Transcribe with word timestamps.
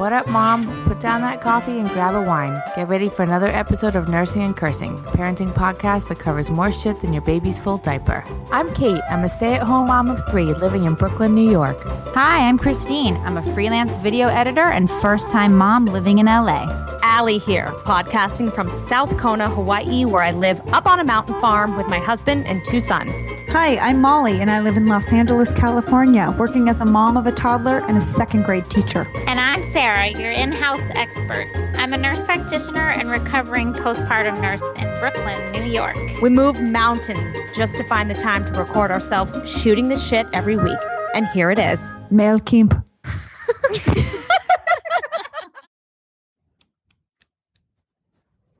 What 0.00 0.14
up, 0.14 0.26
mom? 0.30 0.64
Put 0.84 0.98
down 0.98 1.20
that 1.20 1.42
coffee 1.42 1.78
and 1.78 1.86
grab 1.90 2.14
a 2.14 2.22
wine. 2.22 2.58
Get 2.74 2.88
ready 2.88 3.10
for 3.10 3.22
another 3.22 3.48
episode 3.48 3.96
of 3.96 4.08
Nursing 4.08 4.40
and 4.40 4.56
Cursing, 4.56 4.92
a 5.00 5.10
parenting 5.10 5.52
podcast 5.52 6.08
that 6.08 6.18
covers 6.18 6.48
more 6.48 6.72
shit 6.72 7.02
than 7.02 7.12
your 7.12 7.20
baby's 7.20 7.60
full 7.60 7.76
diaper. 7.76 8.24
I'm 8.50 8.72
Kate. 8.72 9.02
I'm 9.10 9.24
a 9.24 9.28
stay 9.28 9.52
at 9.52 9.62
home 9.62 9.88
mom 9.88 10.08
of 10.08 10.26
three 10.30 10.54
living 10.54 10.84
in 10.84 10.94
Brooklyn, 10.94 11.34
New 11.34 11.50
York. 11.50 11.76
Hi, 12.14 12.48
I'm 12.48 12.56
Christine. 12.56 13.14
I'm 13.26 13.36
a 13.36 13.42
freelance 13.52 13.98
video 13.98 14.28
editor 14.28 14.64
and 14.64 14.90
first 14.90 15.30
time 15.30 15.54
mom 15.54 15.84
living 15.84 16.18
in 16.18 16.24
LA. 16.24 16.64
Allie 17.12 17.38
here, 17.38 17.66
podcasting 17.84 18.54
from 18.54 18.70
South 18.70 19.18
Kona, 19.18 19.50
Hawaii, 19.50 20.04
where 20.04 20.22
I 20.22 20.30
live 20.30 20.60
up 20.68 20.86
on 20.86 21.00
a 21.00 21.04
mountain 21.04 21.38
farm 21.40 21.76
with 21.76 21.88
my 21.88 21.98
husband 21.98 22.46
and 22.46 22.64
two 22.64 22.78
sons. 22.78 23.34
Hi, 23.48 23.78
I'm 23.78 24.00
Molly, 24.00 24.40
and 24.40 24.48
I 24.48 24.60
live 24.60 24.76
in 24.76 24.86
Los 24.86 25.12
Angeles, 25.12 25.52
California, 25.52 26.32
working 26.38 26.68
as 26.68 26.80
a 26.80 26.84
mom 26.84 27.16
of 27.16 27.26
a 27.26 27.32
toddler 27.32 27.78
and 27.88 27.98
a 27.98 28.00
second 28.00 28.44
grade 28.44 28.70
teacher. 28.70 29.08
And 29.26 29.40
I'm 29.40 29.64
Sarah, 29.64 30.10
your 30.10 30.30
in 30.30 30.52
house 30.52 30.88
expert. 30.94 31.48
I'm 31.76 31.92
a 31.92 31.96
nurse 31.96 32.22
practitioner 32.22 32.90
and 32.90 33.10
recovering 33.10 33.72
postpartum 33.72 34.40
nurse 34.40 34.62
in 34.76 34.84
Brooklyn, 35.00 35.50
New 35.50 35.64
York. 35.64 35.96
We 36.22 36.30
move 36.30 36.60
mountains 36.60 37.36
just 37.52 37.76
to 37.78 37.84
find 37.88 38.08
the 38.08 38.14
time 38.14 38.44
to 38.44 38.52
record 38.52 38.92
ourselves 38.92 39.36
shooting 39.50 39.88
the 39.88 39.98
shit 39.98 40.28
every 40.32 40.56
week. 40.56 40.78
And 41.14 41.26
here 41.26 41.50
it 41.50 41.58
is. 41.58 41.96
Mel 42.08 42.38
Kimp. 42.38 42.72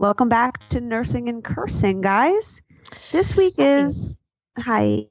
Welcome 0.01 0.31
back 0.31 0.67
to 0.71 0.81
Nursing 0.81 1.29
and 1.29 1.45
Cursing, 1.45 2.01
guys. 2.01 2.63
This 3.13 3.37
week 3.37 3.57
is 3.59 4.17
hi. 4.59 5.05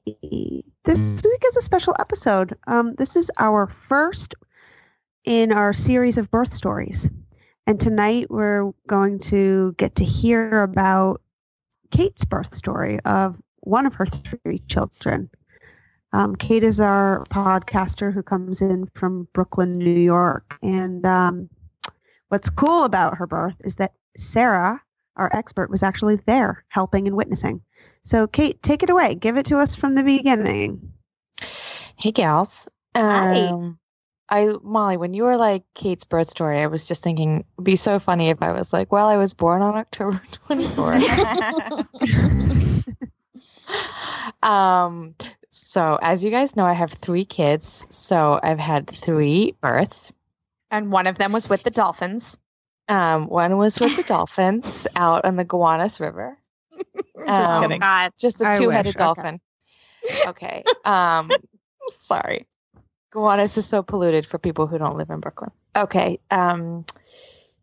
This 0.84 1.22
week 1.24 1.42
is 1.46 1.56
a 1.56 1.60
special 1.62 1.94
episode. 1.96 2.58
Um, 2.66 2.96
this 2.96 3.14
is 3.14 3.30
our 3.38 3.68
first 3.68 4.34
in 5.22 5.52
our 5.52 5.72
series 5.72 6.18
of 6.18 6.28
birth 6.28 6.52
stories, 6.52 7.08
and 7.68 7.78
tonight 7.78 8.32
we're 8.32 8.72
going 8.88 9.20
to 9.30 9.76
get 9.78 9.94
to 9.94 10.04
hear 10.04 10.60
about 10.62 11.22
Kate's 11.92 12.24
birth 12.24 12.52
story 12.52 12.98
of 13.04 13.40
one 13.60 13.86
of 13.86 13.94
her 13.94 14.06
three 14.06 14.58
children. 14.66 15.30
Um, 16.12 16.34
Kate 16.34 16.64
is 16.64 16.80
our 16.80 17.24
podcaster 17.26 18.12
who 18.12 18.24
comes 18.24 18.60
in 18.60 18.90
from 18.92 19.28
Brooklyn, 19.34 19.78
New 19.78 20.00
York, 20.00 20.58
and 20.62 21.06
um, 21.06 21.48
what's 22.26 22.50
cool 22.50 22.82
about 22.82 23.18
her 23.18 23.28
birth 23.28 23.54
is 23.62 23.76
that 23.76 23.92
Sarah, 24.16 24.82
our 25.20 25.30
expert, 25.32 25.70
was 25.70 25.82
actually 25.84 26.16
there 26.16 26.64
helping 26.68 27.06
and 27.06 27.16
witnessing. 27.16 27.60
So, 28.02 28.26
Kate, 28.26 28.60
take 28.62 28.82
it 28.82 28.90
away. 28.90 29.14
Give 29.14 29.36
it 29.36 29.46
to 29.46 29.58
us 29.58 29.76
from 29.76 29.94
the 29.94 30.02
beginning. 30.02 30.92
Hey, 31.96 32.10
gals. 32.12 32.68
Hi. 32.96 33.48
Um, 33.48 33.78
I 34.30 34.52
Molly, 34.62 34.96
when 34.96 35.12
you 35.12 35.24
were 35.24 35.36
like 35.36 35.64
Kate's 35.74 36.04
birth 36.04 36.30
story, 36.30 36.60
I 36.60 36.68
was 36.68 36.86
just 36.86 37.02
thinking 37.02 37.44
it'd 37.56 37.64
be 37.64 37.76
so 37.76 37.98
funny 37.98 38.28
if 38.28 38.42
I 38.42 38.52
was 38.52 38.72
like, 38.72 38.92
"Well, 38.92 39.08
I 39.08 39.16
was 39.16 39.34
born 39.34 39.60
on 39.60 39.74
October 39.74 40.18
24th." 40.48 41.84
um, 44.42 45.16
so 45.50 45.98
as 46.00 46.24
you 46.24 46.30
guys 46.30 46.54
know, 46.54 46.64
I 46.64 46.72
have 46.74 46.92
three 46.92 47.24
kids. 47.24 47.84
So 47.90 48.38
I've 48.40 48.60
had 48.60 48.88
three 48.88 49.56
births. 49.60 50.12
And 50.70 50.92
one 50.92 51.08
of 51.08 51.18
them 51.18 51.32
was 51.32 51.48
with 51.48 51.64
the 51.64 51.70
dolphins. 51.70 52.38
Um, 52.90 53.28
one 53.28 53.56
was 53.56 53.80
with 53.80 53.96
the 53.96 54.02
dolphins 54.06 54.86
out 54.96 55.24
on 55.24 55.36
the 55.36 55.44
Gowanus 55.44 56.00
River. 56.00 56.36
Just 57.26 57.28
Um, 57.28 57.62
kidding. 57.62 57.80
God. 57.80 58.12
Just 58.18 58.40
a 58.40 58.46
I 58.48 58.58
two-headed 58.58 58.96
wish, 58.96 58.96
okay. 58.96 59.04
dolphin. 59.04 59.40
Okay. 60.26 60.64
Um, 60.84 61.30
sorry. 61.98 62.46
Gowanus 63.12 63.56
is 63.58 63.66
so 63.66 63.82
polluted 63.82 64.26
for 64.26 64.38
people 64.38 64.66
who 64.66 64.78
don't 64.78 64.96
live 64.96 65.10
in 65.10 65.20
Brooklyn. 65.20 65.50
Okay. 65.76 66.18
Um, 66.30 66.84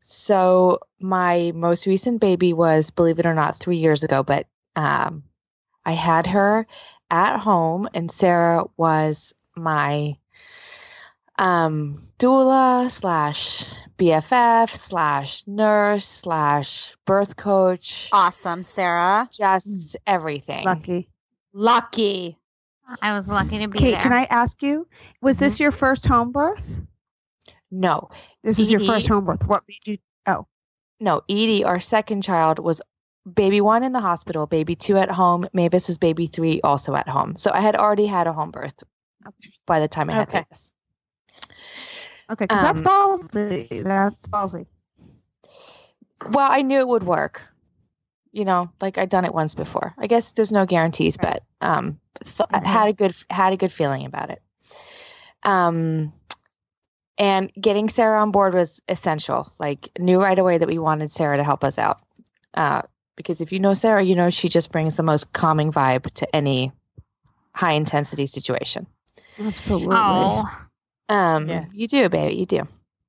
so 0.02 0.80
my 1.00 1.52
most 1.54 1.88
recent 1.88 2.22
baby 2.22 2.54
was, 2.54 2.92
believe 2.92 3.20
it 3.20 3.26
or 3.26 3.34
not, 3.34 3.58
three 3.58 3.78
years 3.78 4.04
ago, 4.04 4.24
but 4.24 4.48
um, 4.76 5.24
I 5.86 5.92
had 5.92 6.28
her 6.28 6.68
at 7.10 7.38
home, 7.40 7.90
and 7.94 8.10
Sarah 8.12 8.66
was 8.78 9.34
my 9.56 10.18
um, 11.38 11.98
doula 12.20 12.90
slash 12.90 13.66
BFF 13.98 14.70
slash 14.70 15.44
nurse 15.48 16.06
slash 16.06 16.96
birth 17.06 17.36
coach, 17.36 18.10
Awesome, 18.12 18.64
Sarah. 18.64 19.30
just 19.32 19.98
everything. 20.06 20.66
Lucky. 20.66 21.10
Lucky. 21.54 22.38
I 23.02 23.14
was 23.14 23.28
lucky 23.28 23.60
to 23.60 23.68
be 23.68 23.80
Kate, 23.80 23.92
there. 23.92 24.02
can 24.02 24.14
I 24.14 24.24
ask 24.26 24.62
you, 24.64 24.88
was 25.22 25.38
this 25.38 25.60
your 25.60 25.72
first 25.72 26.06
home 26.06 26.32
birth? 26.32 26.80
No, 27.70 28.10
This 28.44 28.58
was 28.58 28.72
your 28.72 28.80
first 28.80 29.08
home 29.08 29.26
birth. 29.26 29.46
What 29.46 29.64
made 29.68 29.86
you? 29.86 29.98
Oh. 30.26 30.48
No, 31.02 31.22
Edie, 31.30 31.66
our 31.66 31.80
second 31.80 32.22
child, 32.24 32.60
was 32.60 32.82
baby 33.32 33.60
one 33.60 33.84
in 33.84 33.92
the 33.92 34.00
hospital, 34.00 34.48
baby 34.48 34.76
two 34.76 34.98
at 34.98 35.12
home. 35.12 35.48
Mavis 35.54 35.90
was 35.90 35.98
baby 35.98 36.28
three, 36.28 36.62
also 36.62 36.96
at 36.96 37.10
home. 37.10 37.36
So 37.38 37.52
I 37.54 37.60
had 37.60 37.76
already 37.76 38.06
had 38.06 38.26
a 38.28 38.34
home 38.34 38.52
birth 38.52 38.84
by 39.66 39.80
the 39.82 39.88
time 39.90 40.10
I 40.10 40.14
had 40.14 40.30
Okay. 40.30 40.38
Mavis. 40.50 40.72
Okay, 42.30 42.46
because 42.46 42.62
that's 42.62 42.80
Um, 42.80 42.86
ballsy. 42.86 43.84
That's 43.84 44.28
ballsy. 44.28 44.66
Well, 46.30 46.52
I 46.52 46.62
knew 46.62 46.80
it 46.80 46.88
would 46.88 47.04
work. 47.04 47.48
You 48.32 48.46
know, 48.46 48.70
like 48.82 48.98
I'd 48.98 49.10
done 49.10 49.26
it 49.26 49.34
once 49.34 49.56
before. 49.56 49.96
I 49.98 50.08
guess 50.08 50.34
there's 50.34 50.52
no 50.52 50.66
guarantees, 50.66 51.18
but 51.18 51.44
um, 51.62 52.00
th- 52.24 52.42
I 52.52 52.68
had 52.68 52.90
a 52.90 52.94
good 52.94 53.16
had 53.30 53.54
a 53.54 53.58
good 53.58 53.72
feeling 53.72 54.06
about 54.06 54.30
it. 54.30 54.42
Um, 55.44 56.12
and 57.18 57.52
getting 57.60 57.90
Sarah 57.90 58.22
on 58.22 58.32
board 58.32 58.54
was 58.54 58.82
essential. 58.88 59.52
Like, 59.60 59.90
knew 59.98 60.22
right 60.22 60.38
away 60.38 60.58
that 60.58 60.68
we 60.68 60.78
wanted 60.78 61.10
Sarah 61.10 61.38
to 61.38 61.44
help 61.44 61.64
us 61.64 61.80
out. 61.80 62.00
Uh, 62.54 62.84
because 63.16 63.42
if 63.42 63.52
you 63.52 63.60
know 63.60 63.74
Sarah, 63.74 64.04
you 64.04 64.14
know 64.16 64.30
she 64.30 64.50
just 64.50 64.72
brings 64.72 64.96
the 64.98 65.04
most 65.04 65.34
calming 65.34 65.72
vibe 65.72 66.12
to 66.16 66.36
any 66.36 66.72
high 67.54 67.74
intensity 67.74 68.28
situation. 68.28 68.86
Absolutely. 69.40 69.96
Oh, 69.98 70.67
Um, 71.10 71.48
Yeah. 71.48 71.66
you 71.72 71.88
do, 71.88 72.10
baby, 72.10 72.36
you 72.36 72.46
do. 72.46 72.64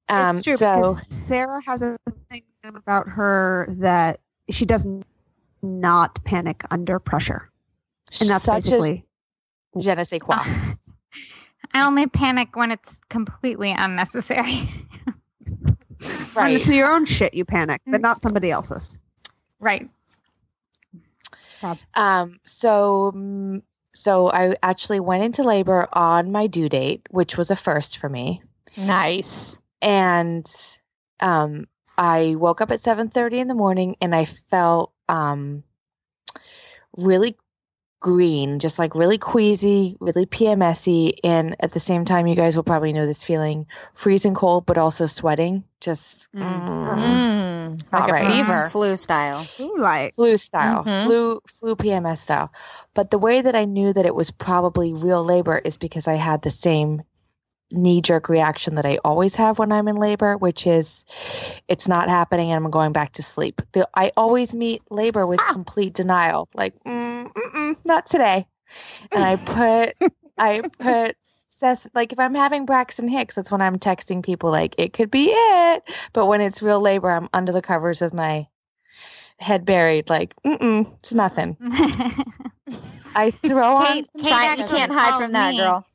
Um, 0.08 0.36
it's 0.36 0.42
true 0.42 0.56
so 0.56 0.96
Sarah 1.10 1.60
has 1.66 1.82
a 1.82 1.98
thing 2.30 2.42
about 2.64 3.08
her 3.08 3.66
that 3.78 4.20
she 4.50 4.64
does 4.64 4.86
not 5.62 6.22
panic 6.24 6.64
under 6.70 6.98
pressure, 6.98 7.50
and 8.20 8.30
that's 8.30 8.46
basically 8.46 9.04
a 9.76 9.80
je 9.80 9.94
ne 9.94 10.04
sais 10.04 10.20
quoi. 10.20 10.38
I 11.74 11.86
only 11.86 12.06
panic 12.06 12.56
when 12.56 12.70
it's 12.70 13.00
completely 13.10 13.70
unnecessary. 13.72 14.62
and 15.06 16.34
right. 16.34 16.60
it's 16.60 16.68
your 16.68 16.90
own 16.90 17.04
shit 17.04 17.34
you 17.34 17.44
panic, 17.44 17.82
but 17.86 18.00
not 18.00 18.22
somebody 18.22 18.50
else's. 18.50 18.98
right. 19.60 19.88
Um, 21.94 22.38
so, 22.44 23.12
mm, 23.14 23.62
so 23.92 24.30
I 24.30 24.56
actually 24.62 25.00
went 25.00 25.24
into 25.24 25.42
labor 25.42 25.88
on 25.92 26.32
my 26.32 26.46
due 26.46 26.68
date, 26.68 27.06
which 27.10 27.36
was 27.36 27.50
a 27.50 27.56
first 27.56 27.98
for 27.98 28.08
me. 28.08 28.42
Nice. 28.76 29.58
And 29.80 30.46
um, 31.20 31.66
I 31.96 32.34
woke 32.36 32.60
up 32.60 32.70
at 32.70 32.80
seven 32.80 33.08
thirty 33.08 33.38
in 33.38 33.48
the 33.48 33.54
morning, 33.54 33.96
and 34.00 34.14
I 34.14 34.24
felt 34.24 34.92
um, 35.08 35.62
really 36.96 37.36
green, 38.00 38.58
just 38.58 38.78
like 38.78 38.94
really 38.94 39.18
queasy, 39.18 39.96
really 40.00 40.26
PMSy, 40.26 41.18
and 41.24 41.56
at 41.60 41.72
the 41.72 41.80
same 41.80 42.04
time, 42.04 42.26
you 42.26 42.34
guys 42.34 42.56
will 42.56 42.62
probably 42.64 42.92
know 42.92 43.06
this 43.06 43.24
feeling: 43.24 43.66
freezing 43.92 44.34
cold, 44.34 44.66
but 44.66 44.78
also 44.78 45.06
sweating. 45.06 45.64
Just 45.80 46.26
Mm. 46.34 46.42
Mm, 46.86 47.92
Not 47.92 48.00
like 48.00 48.08
a 48.08 48.12
right. 48.12 48.26
fever. 48.26 48.68
Flu 48.70 48.96
style. 48.96 49.46
Ooh, 49.60 49.76
like 49.78 50.14
flu 50.14 50.36
style, 50.36 50.84
Mhm. 50.84 51.04
flu 51.04 51.40
flu 51.46 51.76
PMS 51.76 52.20
style. 52.20 52.50
But 52.94 53.10
the 53.10 53.18
way 53.18 53.40
that 53.40 53.54
I 53.54 53.64
knew 53.64 53.92
that 53.92 54.06
it 54.06 54.14
was 54.14 54.30
probably 54.30 54.92
real 54.92 55.24
labor 55.24 55.56
is 55.58 55.76
because 55.76 56.08
I 56.08 56.14
had 56.14 56.42
the 56.42 56.50
same 56.50 57.02
knee 57.70 58.00
jerk 58.00 58.28
reaction 58.28 58.76
that 58.76 58.86
I 58.86 58.98
always 59.04 59.34
have 59.36 59.58
when 59.58 59.72
I'm 59.72 59.88
in 59.88 59.96
labor, 59.96 60.36
which 60.36 60.66
is 60.66 61.04
it's 61.68 61.88
not 61.88 62.08
happening 62.08 62.50
and 62.50 62.64
I'm 62.64 62.70
going 62.70 62.92
back 62.92 63.12
to 63.14 63.22
sleep. 63.22 63.62
The, 63.72 63.88
I 63.94 64.12
always 64.16 64.54
meet 64.54 64.82
labor 64.90 65.26
with 65.26 65.40
complete 65.50 65.94
denial, 65.94 66.48
like 66.54 66.82
mm, 66.84 67.76
not 67.84 68.06
today. 68.06 68.46
And 69.12 69.24
I 69.24 69.36
put 69.36 69.96
I 70.38 70.62
put 70.78 71.16
like 71.94 72.12
if 72.12 72.20
I'm 72.20 72.34
having 72.34 72.66
Braxton 72.66 73.08
Hicks, 73.08 73.34
that's 73.34 73.50
when 73.50 73.60
I'm 73.60 73.78
texting 73.78 74.22
people 74.22 74.50
like 74.50 74.76
it 74.78 74.92
could 74.92 75.10
be 75.10 75.30
it. 75.30 75.82
But 76.12 76.26
when 76.26 76.40
it's 76.40 76.62
real 76.62 76.80
labor, 76.80 77.10
I'm 77.10 77.28
under 77.32 77.52
the 77.52 77.62
covers 77.62 78.00
with 78.00 78.14
my 78.14 78.46
head 79.38 79.64
buried, 79.64 80.08
like 80.08 80.34
mm-mm, 80.44 80.92
it's 80.98 81.12
nothing. 81.12 81.56
I 83.14 83.30
throw 83.30 83.76
on. 83.76 83.86
Kate, 83.86 84.06
some 84.12 84.22
Kate 84.22 84.30
Try- 84.30 84.54
you 84.56 84.64
can't 84.64 84.92
hide 84.92 85.16
from 85.16 85.32
that, 85.32 85.52
me. 85.52 85.56
girl. 85.58 85.86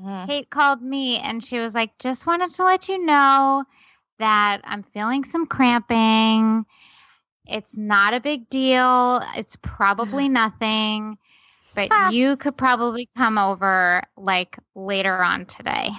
Mhm. 0.00 0.26
Kate 0.26 0.50
called 0.50 0.82
me 0.82 1.18
and 1.18 1.42
she 1.44 1.58
was 1.58 1.74
like, 1.74 1.96
just 1.98 2.26
wanted 2.26 2.50
to 2.50 2.64
let 2.64 2.88
you 2.88 3.04
know 3.04 3.64
that 4.18 4.60
I'm 4.64 4.82
feeling 4.82 5.24
some 5.24 5.46
cramping. 5.46 6.64
It's 7.46 7.76
not 7.76 8.14
a 8.14 8.20
big 8.20 8.48
deal. 8.50 9.20
It's 9.36 9.56
probably 9.62 10.28
nothing, 10.28 11.18
but 11.74 11.88
Ah. 11.90 12.10
you 12.10 12.36
could 12.36 12.56
probably 12.56 13.08
come 13.16 13.38
over 13.38 14.02
like 14.16 14.58
later 14.74 15.22
on 15.22 15.46
today. 15.46 15.90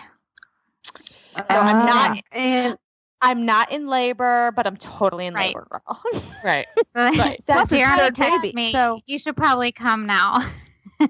So 1.34 1.44
I'm 1.50 1.86
not 1.86 2.18
Ah, 2.18 2.22
and 2.32 2.78
I'm 3.22 3.46
not 3.46 3.72
in 3.72 3.88
labor, 3.88 4.52
but 4.56 4.66
I'm 4.68 4.78
totally 4.78 5.26
in 5.26 5.34
Right. 5.34 5.48
labor, 5.48 5.68
girl. 5.70 6.02
Right. 6.44 6.68
Right. 6.96 7.40
Plus 7.46 7.70
Jeremy 7.70 7.98
third 8.00 8.16
texted 8.16 8.42
baby, 8.42 8.54
me, 8.56 8.72
so- 8.72 9.00
you 9.06 9.20
should 9.20 9.36
probably 9.38 9.72
come 9.72 10.06
now. 10.06 10.40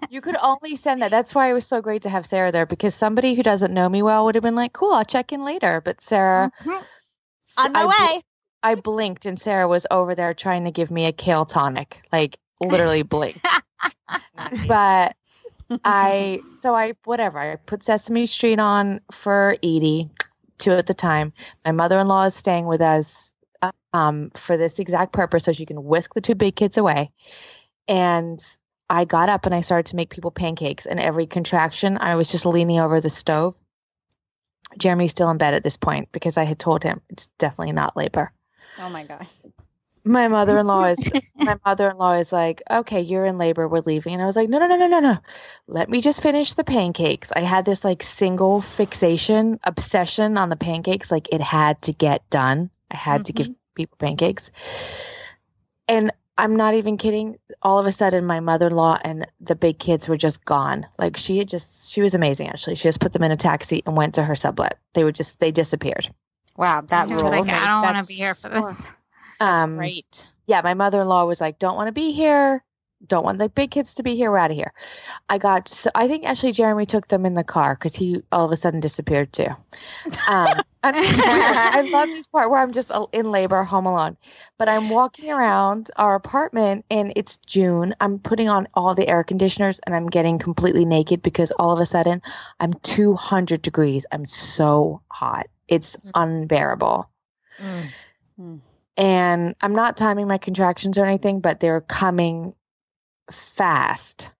You 0.10 0.22
could 0.22 0.38
only 0.42 0.76
send 0.76 1.02
that. 1.02 1.12
That's 1.12 1.34
why 1.34 1.50
it 1.50 1.54
was 1.54 1.66
so 1.66 1.82
great 1.82 2.04
to 2.04 2.10
have 2.10 2.26
Sarah 2.26 2.52
there 2.52 2.66
because 2.66 2.96
somebody 2.96 3.34
who 3.36 3.44
doesn't 3.44 3.74
know 3.74 3.88
me 3.88 4.02
well 4.02 4.26
would 4.26 4.36
have 4.36 4.44
been 4.44 4.56
like, 4.56 4.74
"Cool, 4.74 4.94
I'll 4.94 5.06
check 5.06 5.32
in 5.32 5.44
later." 5.44 5.82
But 5.82 6.02
Sarah, 6.02 6.52
Mhm. 6.64 6.84
On 7.58 7.74
my 7.74 7.80
I 7.80 7.84
bl- 7.84 7.90
way. 7.90 8.22
I 8.62 8.76
blinked 8.76 9.26
and 9.26 9.40
Sarah 9.40 9.68
was 9.68 9.88
over 9.90 10.16
there 10.16 10.34
trying 10.34 10.66
to 10.66 10.72
give 10.72 10.92
me 10.92 11.06
a 11.06 11.12
kale 11.12 11.46
tonic, 11.46 12.02
like 12.12 12.38
literally 12.60 13.04
blinked. 13.04 13.40
but 14.68 15.16
I 15.84 16.42
so 16.62 16.76
I 16.76 16.94
whatever 17.06 17.40
I 17.40 17.56
put 17.56 17.84
Sesame 17.84 18.26
Street 18.26 18.60
on 18.60 19.02
for 19.12 19.56
Edie, 19.64 20.10
two 20.58 20.72
at 20.72 20.88
the 20.88 20.94
time. 20.94 21.34
My 21.66 21.72
mother-in-law 21.72 22.26
is 22.26 22.36
staying 22.36 22.66
with 22.66 22.82
us 22.82 23.32
um, 23.94 24.32
for 24.36 24.58
this 24.58 24.80
exact 24.80 25.14
purpose, 25.14 25.46
so 25.46 25.54
she 25.54 25.66
can 25.66 25.84
whisk 25.84 26.14
the 26.14 26.22
two 26.22 26.36
big 26.36 26.56
kids 26.56 26.78
away. 26.78 27.12
And 27.88 28.40
I 28.90 29.06
got 29.06 29.30
up 29.30 29.46
and 29.46 29.54
I 29.54 29.62
started 29.62 29.88
to 29.88 29.96
make 29.96 30.10
people 30.10 30.32
pancakes. 30.32 30.86
And 30.86 31.00
every 31.00 31.28
contraction, 31.28 31.98
I 32.00 32.16
was 32.16 32.32
just 32.32 32.46
leaning 32.46 32.80
over 32.80 33.00
the 33.00 33.10
stove. 33.10 33.56
Jeremy's 34.78 35.12
still 35.12 35.30
in 35.30 35.38
bed 35.38 35.54
at 35.54 35.64
this 35.64 35.78
point 35.78 36.12
because 36.12 36.38
I 36.38 36.44
had 36.44 36.60
told 36.60 36.84
him 36.84 37.02
it's 37.10 37.28
definitely 37.38 37.74
not 37.74 37.98
labor 37.98 38.32
Oh 38.78 38.90
my 38.90 39.04
god. 39.04 39.28
my 40.04 40.28
mother-in-law 40.28 40.86
is 40.86 41.12
my 41.36 41.58
mother-in-law 41.66 42.14
is 42.14 42.32
like 42.32 42.62
okay 42.70 43.02
you're 43.02 43.26
in 43.26 43.38
labor 43.38 43.68
we're 43.68 43.82
leaving 43.82 44.14
and 44.14 44.22
i 44.22 44.26
was 44.26 44.36
like 44.36 44.50
no 44.50 44.60
no 44.60 44.68
no 44.68 44.78
no 44.78 44.88
no 44.88 45.00
no 45.00 45.18
let 45.68 45.90
me 45.90 46.02
just 46.02 46.24
finish 46.24 46.54
the 46.54 46.64
pancakes 46.64 47.32
i 47.36 47.42
had 47.42 47.66
this 47.66 47.84
like 47.84 48.02
single 48.02 48.62
fixation 48.62 49.60
obsession 49.64 50.38
on 50.38 50.50
the 50.50 50.56
pancakes 50.56 51.12
like 51.12 51.34
it 51.34 51.42
had 51.42 51.82
to 51.82 51.92
get 51.92 52.28
done 52.30 52.70
i 52.90 52.96
had 52.96 53.26
to 53.26 53.34
give 53.34 53.48
mm-hmm. 53.48 53.76
people 53.76 53.98
pancakes 54.00 54.52
and 55.88 56.12
i'm 56.40 56.56
not 56.56 56.74
even 56.74 56.98
kidding 56.98 57.38
all 57.62 57.78
of 57.80 57.86
a 57.86 57.92
sudden 57.92 58.26
my 58.26 58.40
mother-in-law 58.40 58.98
and 59.04 59.28
the 59.42 59.56
big 59.56 59.78
kids 59.78 60.08
were 60.10 60.18
just 60.18 60.44
gone 60.46 60.86
like 60.98 61.18
she 61.18 61.38
had 61.38 61.48
just 61.48 61.92
she 61.92 62.02
was 62.02 62.16
amazing 62.16 62.50
actually 62.50 62.76
she 62.76 62.84
just 62.84 63.00
put 63.00 63.14
them 63.14 63.24
in 63.24 63.32
a 63.32 63.38
taxi 63.38 63.84
and 63.86 63.96
went 63.96 64.16
to 64.16 64.24
her 64.24 64.36
sublet 64.36 64.78
they 64.94 65.04
were 65.04 65.12
just 65.12 65.40
they 65.40 65.52
disappeared 65.52 66.10
Wow, 66.58 66.82
that 66.82 67.08
was 67.10 67.22
rules. 67.24 67.48
like, 67.48 67.56
I 67.56 67.68
don't 67.68 67.84
want 67.84 68.06
to 68.06 68.08
be 68.08 68.16
here 68.16 68.34
for 68.34 68.50
this. 68.50 68.76
um 69.40 69.78
Great. 69.78 70.28
yeah, 70.46 70.60
my 70.62 70.74
mother 70.74 71.02
in 71.02 71.08
law 71.08 71.26
was 71.26 71.40
like, 71.40 71.58
don't 71.58 71.78
want 71.78 71.88
to 71.88 71.94
be 71.94 72.12
here. 72.12 72.62
Don't 73.06 73.24
want 73.24 73.40
the 73.40 73.48
big 73.48 73.72
kids 73.72 73.96
to 73.96 74.04
be 74.04 74.16
here. 74.16 74.30
We're 74.30 74.38
out 74.38 74.52
of 74.52 74.58
here. 74.58 74.74
I 75.30 75.38
got, 75.38 75.70
so 75.70 75.90
I 75.96 76.10
think 76.10 76.26
actually 76.26 76.52
Jeremy 76.52 76.86
took 76.86 77.08
them 77.08 77.26
in 77.26 77.34
the 77.34 77.46
car 77.46 77.74
because 77.74 77.96
he 77.96 78.24
all 78.32 78.46
of 78.46 78.52
a 78.52 78.58
sudden 78.58 78.82
disappeared 78.82 79.32
too. 79.32 79.48
Um, 80.28 80.62
and 80.84 80.96
I 80.96 81.90
love 81.92 82.10
this 82.10 82.28
part 82.28 82.50
where 82.50 82.62
I'm 82.62 82.74
just 82.74 82.92
in 83.14 83.32
labor, 83.32 83.64
home 83.64 83.86
alone. 83.86 84.18
But 84.58 84.68
I'm 84.68 84.90
walking 84.90 85.32
around 85.32 85.92
our 85.96 86.16
apartment 86.16 86.86
and 86.92 87.14
it's 87.16 87.38
June. 87.38 87.96
I'm 88.02 88.20
putting 88.20 88.50
on 88.50 88.68
all 88.74 88.96
the 88.96 89.08
air 89.08 89.24
conditioners 89.24 89.80
and 89.80 89.96
I'm 89.96 90.08
getting 90.08 90.38
completely 90.38 90.86
naked 90.86 91.22
because 91.22 91.52
all 91.52 91.72
of 91.72 91.80
a 91.80 91.86
sudden 91.86 92.22
I'm 92.60 92.74
200 92.74 93.62
degrees. 93.62 94.06
I'm 94.12 94.26
so 94.26 95.02
hot. 95.10 95.48
It's 95.70 95.96
mm. 95.98 96.12
unbearable 96.16 97.10
mm. 97.62 97.96
Mm. 98.40 98.60
and 98.98 99.56
I'm 99.62 99.74
not 99.74 99.98
timing 99.98 100.28
my 100.28 100.38
contractions 100.38 100.98
or 100.98 101.06
anything, 101.06 101.40
but 101.42 101.60
they're 101.60 101.82
coming 101.82 102.56
fast, 103.32 104.32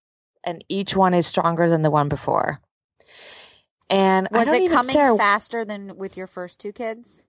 and 0.44 0.64
each 0.68 0.96
one 0.96 1.14
is 1.14 1.26
stronger 1.26 1.68
than 1.68 1.82
the 1.82 1.90
one 1.90 2.08
before. 2.08 2.60
And 3.88 4.28
Was 4.30 4.48
it 4.48 4.70
coming 4.70 4.94
Sarah, 4.94 5.16
faster 5.16 5.64
than 5.64 5.96
with 5.96 6.16
your 6.16 6.26
first 6.26 6.60
two 6.60 6.72
kids? 6.72 7.24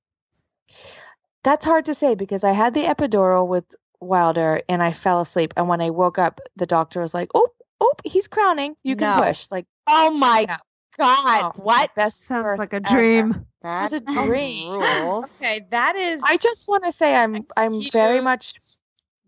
That's 1.43 1.65
hard 1.65 1.85
to 1.85 1.93
say 1.93 2.15
because 2.15 2.43
I 2.43 2.51
had 2.51 2.73
the 2.73 2.83
epidural 2.83 3.47
with 3.47 3.65
Wilder, 3.99 4.61
and 4.69 4.81
I 4.81 4.91
fell 4.91 5.21
asleep. 5.21 5.53
And 5.57 5.67
when 5.67 5.81
I 5.81 5.89
woke 5.89 6.19
up, 6.19 6.39
the 6.55 6.65
doctor 6.67 7.01
was 7.01 7.13
like, 7.13 7.29
"Oh, 7.33 7.47
oh, 7.79 7.93
he's 8.03 8.27
crowning. 8.27 8.75
You 8.83 8.95
can 8.95 9.07
No. 9.07 9.23
push." 9.23 9.47
Like, 9.51 9.65
Oh 9.87 10.11
my 10.11 10.45
out. 10.49 10.61
God. 10.97 11.53
Oh, 11.55 11.61
what? 11.63 11.89
That 11.95 12.11
sounds 12.13 12.59
like 12.59 12.73
a 12.73 12.79
dream. 12.79 13.45
That 13.63 13.91
It 13.93 14.03
a 14.03 14.05
oh 14.07 14.27
dream. 14.27 14.69
rules. 14.71 15.31
Okay, 15.41 15.65
that 15.71 15.95
is 15.95 16.23
I 16.23 16.37
just 16.37 16.67
want 16.67 16.83
to 16.85 16.91
say 16.91 17.15
I'm 17.15 17.45
I'm 17.57 17.81
very 17.91 18.21
much 18.21 18.53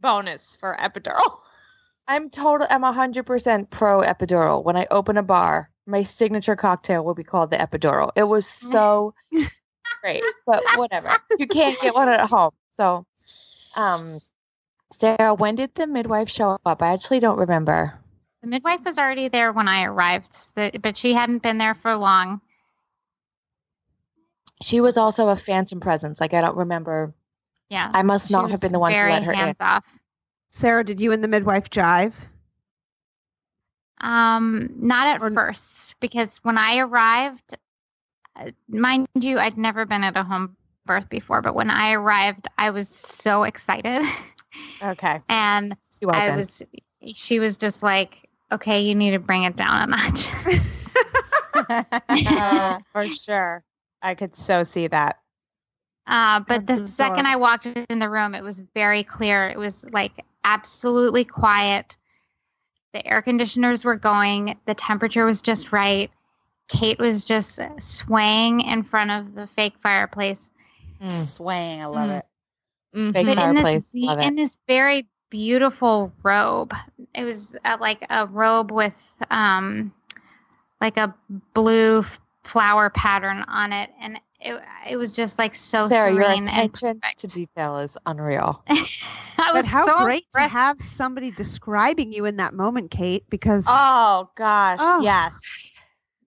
bonus 0.02 0.56
for 0.56 0.76
epidural. 0.80 1.40
I'm 2.08 2.30
total. 2.30 2.68
I'm 2.70 2.84
hundred 2.84 3.26
percent 3.26 3.70
pro 3.70 4.02
epidural. 4.02 4.64
When 4.64 4.76
I 4.76 4.88
open 4.92 5.18
a 5.18 5.24
bar, 5.24 5.70
my 5.86 6.04
signature 6.04 6.56
cocktail 6.56 7.04
will 7.04 7.14
be 7.14 7.24
called 7.24 7.52
the 7.52 7.58
epidural. 7.58 8.12
It 8.16 8.24
was 8.24 8.46
so 8.46 9.14
great, 10.02 10.24
but 10.46 10.64
whatever. 10.76 11.16
You 11.38 11.48
can't 11.48 11.80
get 11.80 11.94
one 11.96 12.10
at 12.10 12.30
home. 12.30 12.52
So, 12.78 13.06
um, 13.78 14.18
Sarah, 14.92 15.34
when 15.34 15.56
did 15.56 15.74
the 15.76 15.88
midwife 15.88 16.30
show 16.30 16.60
up? 16.66 16.82
I 16.82 16.94
actually 16.94 17.20
don't 17.20 17.40
remember. 17.40 18.00
The 18.42 18.48
midwife 18.48 18.84
was 18.84 18.98
already 18.98 19.30
there 19.30 19.54
when 19.54 19.70
I 19.70 19.86
arrived, 19.86 20.38
but 20.56 20.98
she 20.98 21.14
hadn't 21.14 21.44
been 21.44 21.58
there 21.58 21.76
for 21.76 21.96
long. 21.96 22.42
She 24.62 24.82
was 24.82 24.98
also 24.98 25.30
a 25.30 25.36
phantom 25.36 25.80
presence. 25.80 26.20
Like 26.20 26.34
I 26.34 26.42
don't 26.42 26.58
remember. 26.58 27.14
Yeah. 27.70 27.90
I 27.94 28.02
must 28.04 28.30
not 28.32 28.52
have 28.52 28.62
been 28.62 28.72
the 28.74 28.80
one 28.80 28.92
to 28.92 28.98
let 28.98 29.24
her 29.24 29.32
in. 29.32 29.56
off. 29.60 29.86
Sarah, 30.54 30.86
did 30.86 31.00
you 31.00 31.12
and 31.12 31.24
the 31.24 31.28
midwife 31.28 31.72
jive? 31.72 32.14
Um, 34.00 34.70
not 34.76 35.08
at 35.08 35.22
Or- 35.24 35.32
first, 35.32 35.96
because 36.00 36.38
when 36.44 36.60
I 36.60 36.78
arrived, 36.78 37.58
uh, 38.36 38.52
mind 38.68 39.08
you, 39.20 39.40
I'd 39.40 39.58
never 39.58 39.86
been 39.86 40.04
at 40.04 40.16
a 40.16 40.24
home 40.24 40.56
birth 40.86 41.10
before, 41.10 41.42
but 41.42 41.56
when 41.56 41.72
I 41.72 41.94
arrived, 41.94 42.48
I 42.56 42.70
was 42.70 42.88
so 42.88 43.44
excited. 43.44 44.08
Okay. 44.80 45.22
and 45.30 45.76
She 46.00 46.06
wasn't. 46.06 46.34
I 46.34 46.36
was, 46.36 46.62
she 47.16 47.40
was 47.40 47.58
just 47.58 47.82
like, 47.82 48.30
okay, 48.52 48.82
you 48.82 48.94
need 48.94 49.12
to 49.12 49.20
bring 49.20 49.44
it 49.44 49.56
down 49.56 49.90
a 49.90 49.96
notch. 49.96 50.28
For 52.94 53.08
sure. 53.08 53.64
I 54.04 54.14
could 54.14 54.36
so 54.36 54.64
see 54.64 54.86
that. 54.86 55.18
Uh, 56.06 56.42
but 56.42 56.68
the 56.68 56.76
That's 56.76 56.94
second. 56.94 57.26
I 57.26 57.38
walked 57.38 57.66
in 57.66 57.98
the 57.98 58.10
room, 58.10 58.36
it 58.36 58.44
was 58.44 58.60
very 58.76 59.04
clear. 59.04 59.48
It 59.48 59.58
was 59.58 59.84
like 59.92 60.24
absolutely 60.44 61.26
quiet. 61.26 61.98
The 62.94 63.06
air 63.08 63.22
conditioners 63.22 63.84
were 63.84 63.96
going. 63.96 64.58
The 64.66 64.76
temperature 64.76 65.26
was 65.26 65.42
just 65.42 65.72
right. 65.72 66.12
Kate 66.70 67.00
was 67.00 67.26
just 67.26 67.60
swaying 67.80 68.62
in 68.62 68.84
front 68.84 69.12
of 69.12 69.36
the 69.36 69.48
fake 69.48 69.74
fireplace. 69.82 70.50
Mm. 71.02 71.12
Swaying, 71.12 71.82
I 71.82 71.86
love 71.86 72.10
Mm. 72.10 72.20
it. 72.20 72.26
Mhm. 72.96 73.14
Fake 73.14 73.26
but 73.26 73.32
in 73.32 73.54
this 73.56 73.64
fireplace. 73.64 73.86
be- 73.92 74.06
Love 74.06 74.20
it. 74.20 74.26
in 74.26 74.36
this 74.36 74.58
very 74.68 75.08
beautiful 75.30 76.14
robe. 76.24 76.74
It 77.16 77.24
was 77.26 77.56
uh, 77.66 77.78
like 77.80 78.06
a 78.10 78.28
robe 78.28 78.72
with 78.72 78.94
um 79.32 79.92
like 80.80 80.98
a 80.98 81.14
blue 81.54 82.00
f- 82.02 82.20
flower 82.44 82.90
pattern 82.90 83.44
on 83.48 83.74
it, 83.74 83.90
and 84.00 84.20
it 84.44 84.62
it 84.90 84.98
was 84.98 85.14
just 85.14 85.40
like 85.40 85.56
so 85.56 85.88
Sarah, 85.88 86.14
your 86.14 86.24
serene 86.24 86.40
and 86.40 86.50
attention 86.50 87.00
perfect. 87.00 87.20
to 87.20 87.28
detail 87.28 87.78
is 87.80 87.98
unreal. 88.06 88.64
I 88.70 88.78
But 89.38 89.54
was 89.56 89.66
how 89.66 89.86
so 89.86 90.04
great 90.04 90.26
to 90.36 90.42
have 90.42 90.80
somebody 90.80 91.32
describing 91.32 92.12
you 92.14 92.26
in 92.26 92.38
that 92.38 92.54
moment, 92.54 92.92
Kate, 92.92 93.24
because 93.30 93.66
Oh 93.68 94.30
gosh. 94.36 94.80
Oh. 94.82 95.02
Yes. 95.02 95.70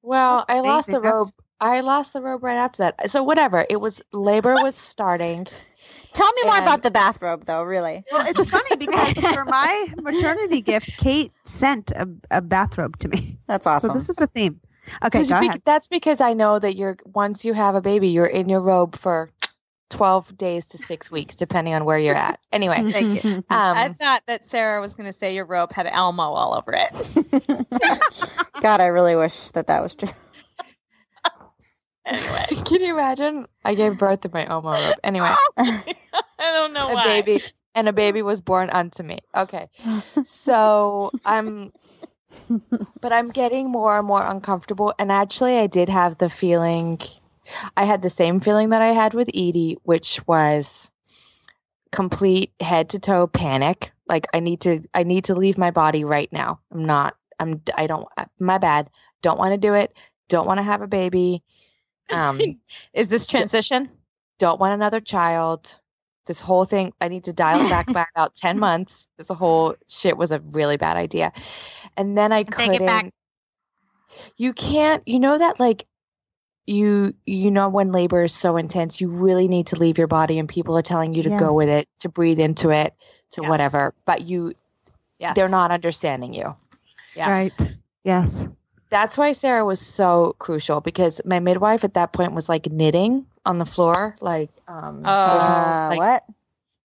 Well, 0.02 0.44
That's 0.49 0.58
I 0.58 0.61
lost 0.61 0.87
the 0.88 0.92
amazing. 0.94 1.02
That's- 1.02 1.14
robe. 1.26 1.30
I 1.58 1.80
lost 1.80 2.12
the 2.12 2.20
robe 2.20 2.42
right 2.42 2.56
after 2.58 2.82
that. 2.82 3.11
So 3.11 3.23
whatever. 3.23 3.64
It 3.70 3.80
was 3.80 4.02
labor 4.12 4.56
was 4.62 4.75
starting. 4.75 5.46
Tell 6.12 6.30
me 6.35 6.42
more 6.44 6.58
about 6.58 6.82
the 6.82 6.90
bathrobe, 6.90 7.44
though. 7.46 7.62
Really. 7.62 8.04
well, 8.12 8.26
it's 8.26 8.50
funny 8.50 8.76
because 8.78 9.14
for 9.14 9.44
my 9.46 9.87
maternity 10.02 10.61
gift, 10.61 10.96
Kate 10.99 11.32
sent 11.44 11.92
a, 11.92 12.08
a 12.30 12.42
bathrobe 12.42 12.99
to 12.99 13.08
me. 13.08 13.38
That's 13.46 13.66
awesome. 13.66 13.88
So 13.90 13.94
this 13.94 14.11
is 14.11 14.20
a 14.20 14.26
theme. 14.26 14.61
Okay, 15.04 15.22
go 15.22 15.28
bec- 15.28 15.42
ahead. 15.42 15.62
That's 15.64 15.88
because 15.88 16.20
I 16.20 16.34
know 16.34 16.58
that 16.58 16.76
you're 16.76 16.96
once 17.04 17.44
you 17.44 17.52
have 17.52 17.74
a 17.74 17.80
baby, 17.80 18.08
you're 18.08 18.26
in 18.26 18.48
your 18.48 18.60
robe 18.60 18.96
for 18.96 19.30
twelve 19.90 20.36
days 20.36 20.66
to 20.66 20.78
six 20.78 21.10
weeks, 21.10 21.36
depending 21.36 21.74
on 21.74 21.84
where 21.84 21.98
you're 21.98 22.14
at. 22.14 22.40
Anyway, 22.52 22.82
Thank 22.92 23.24
you. 23.24 23.30
um, 23.38 23.44
I 23.50 23.88
thought 23.92 24.22
that 24.26 24.44
Sarah 24.44 24.80
was 24.80 24.94
going 24.94 25.06
to 25.06 25.12
say 25.12 25.34
your 25.34 25.46
robe 25.46 25.72
had 25.72 25.86
Elmo 25.86 26.22
all 26.22 26.54
over 26.54 26.72
it. 26.74 28.00
God, 28.60 28.80
I 28.80 28.86
really 28.86 29.16
wish 29.16 29.50
that 29.52 29.66
that 29.68 29.82
was 29.82 29.94
true. 29.94 30.08
Anyway. 32.06 32.46
can 32.64 32.80
you 32.80 32.94
imagine? 32.94 33.46
I 33.64 33.74
gave 33.74 33.96
birth 33.96 34.20
to 34.20 34.30
my 34.32 34.46
Elmo 34.46 34.70
robe. 34.70 35.00
Anyway, 35.02 35.28
I 35.58 35.84
don't 36.38 36.72
know 36.72 36.88
a 36.90 36.94
why. 36.94 37.22
baby 37.22 37.42
and 37.74 37.88
a 37.88 37.92
baby 37.92 38.22
was 38.22 38.40
born 38.40 38.70
unto 38.70 39.02
me. 39.02 39.18
Okay, 39.36 39.68
so 40.24 41.12
I'm, 41.24 41.72
but 43.00 43.12
I'm 43.12 43.30
getting 43.30 43.71
more 43.71 43.97
and 43.99 44.06
more 44.06 44.23
uncomfortable. 44.23 44.95
And 44.99 45.11
actually, 45.12 45.59
I 45.59 45.66
did 45.66 45.88
have 45.88 46.18
the 46.18 46.28
feeling, 46.28 47.00
I 47.76 47.85
had 47.85 48.02
the 48.02 48.11
same 48.11 48.40
feeling 48.40 48.71
that 48.71 48.83
I 48.83 48.92
had 48.92 49.14
with 49.14 49.28
Edie, 49.28 49.78
which 49.83 50.21
was 50.26 50.90
complete 51.92 52.52
head 52.61 52.90
to 52.90 52.99
toe 52.99 53.26
panic. 53.26 53.92
Like 54.09 54.26
I 54.35 54.40
need 54.40 54.61
to, 54.62 54.80
I 54.95 55.02
need 55.02 55.25
to 55.25 55.35
leave 55.35 55.59
my 55.59 55.71
body 55.71 56.04
right 56.04 56.33
now. 56.33 56.61
I'm 56.71 56.85
not. 56.85 57.16
I'm. 57.38 57.61
I 57.76 57.87
don't. 57.87 58.06
My 58.38 58.59
bad. 58.59 58.90
Don't 59.23 59.38
want 59.38 59.52
to 59.52 59.59
do 59.59 59.75
it. 59.75 59.97
Don't 60.28 60.47
want 60.47 60.59
to 60.59 60.64
have 60.64 60.83
a 60.83 60.87
baby. 60.87 61.42
Um, 62.11 62.40
Is 62.95 63.09
this 63.09 63.26
transition? 63.26 63.90
don't 64.38 64.61
want 64.61 64.75
another 64.75 65.00
child. 65.00 65.80
This 66.26 66.40
whole 66.40 66.64
thing, 66.64 66.92
I 67.00 67.09
need 67.09 67.25
to 67.25 67.33
dial 67.33 67.64
it 67.64 67.71
back 67.71 67.92
by 67.92 68.04
about 68.14 68.35
10 68.35 68.59
months. 68.59 69.09
This 69.16 69.28
whole 69.28 69.75
shit 69.88 70.16
was 70.16 70.33
a 70.33 70.40
really 70.40 70.76
bad 70.76 70.97
idea. 70.97 71.33
And 71.97 72.16
then 72.18 72.33
I 72.33 72.45
couldn't. 72.45 72.75
it 72.75 72.87
back. 72.87 73.12
You 74.37 74.52
can't, 74.52 75.02
you 75.06 75.21
know 75.21 75.37
that 75.38 75.59
like 75.61 75.87
you 76.66 77.14
you 77.26 77.50
know 77.52 77.68
when 77.68 77.92
labor 77.92 78.25
is 78.25 78.33
so 78.33 78.56
intense, 78.56 79.00
you 79.00 79.09
really 79.09 79.47
need 79.49 79.68
to 79.68 79.76
leave 79.76 79.99
your 79.99 80.09
body 80.09 80.38
and 80.38 80.49
people 80.49 80.76
are 80.76 80.83
telling 80.83 81.14
you 81.14 81.23
to 81.25 81.30
go 81.30 81.52
with 81.52 81.68
it, 81.68 81.88
to 82.00 82.09
breathe 82.09 82.40
into 82.40 82.71
it, 82.71 82.95
to 83.33 83.42
Yes. 83.42 83.49
whatever. 83.50 83.95
But 84.04 84.23
you 84.23 84.54
Yes. 85.18 85.35
they're 85.37 85.49
not 85.49 85.71
understanding 85.71 86.35
you. 86.35 86.54
Yeah. 87.14 87.30
Right. 87.30 87.76
Yes. 88.04 88.47
That's 88.90 89.16
why 89.16 89.33
Sarah 89.33 89.64
was 89.64 89.80
so 89.80 90.37
crucial 90.38 90.80
because 90.80 91.21
my 91.25 91.40
midwife 91.40 91.85
at 91.85 91.95
that 91.95 92.12
point 92.12 92.33
was 92.33 92.49
like 92.49 92.71
knitting 92.71 93.26
on 93.46 93.58
the 93.58 93.66
floor, 93.66 94.16
like 94.20 94.50
um 94.68 95.02
Oh. 95.04 95.30
there's 95.30 95.44
no- 95.44 95.50
Uh, 95.50 95.88
like, 95.90 95.98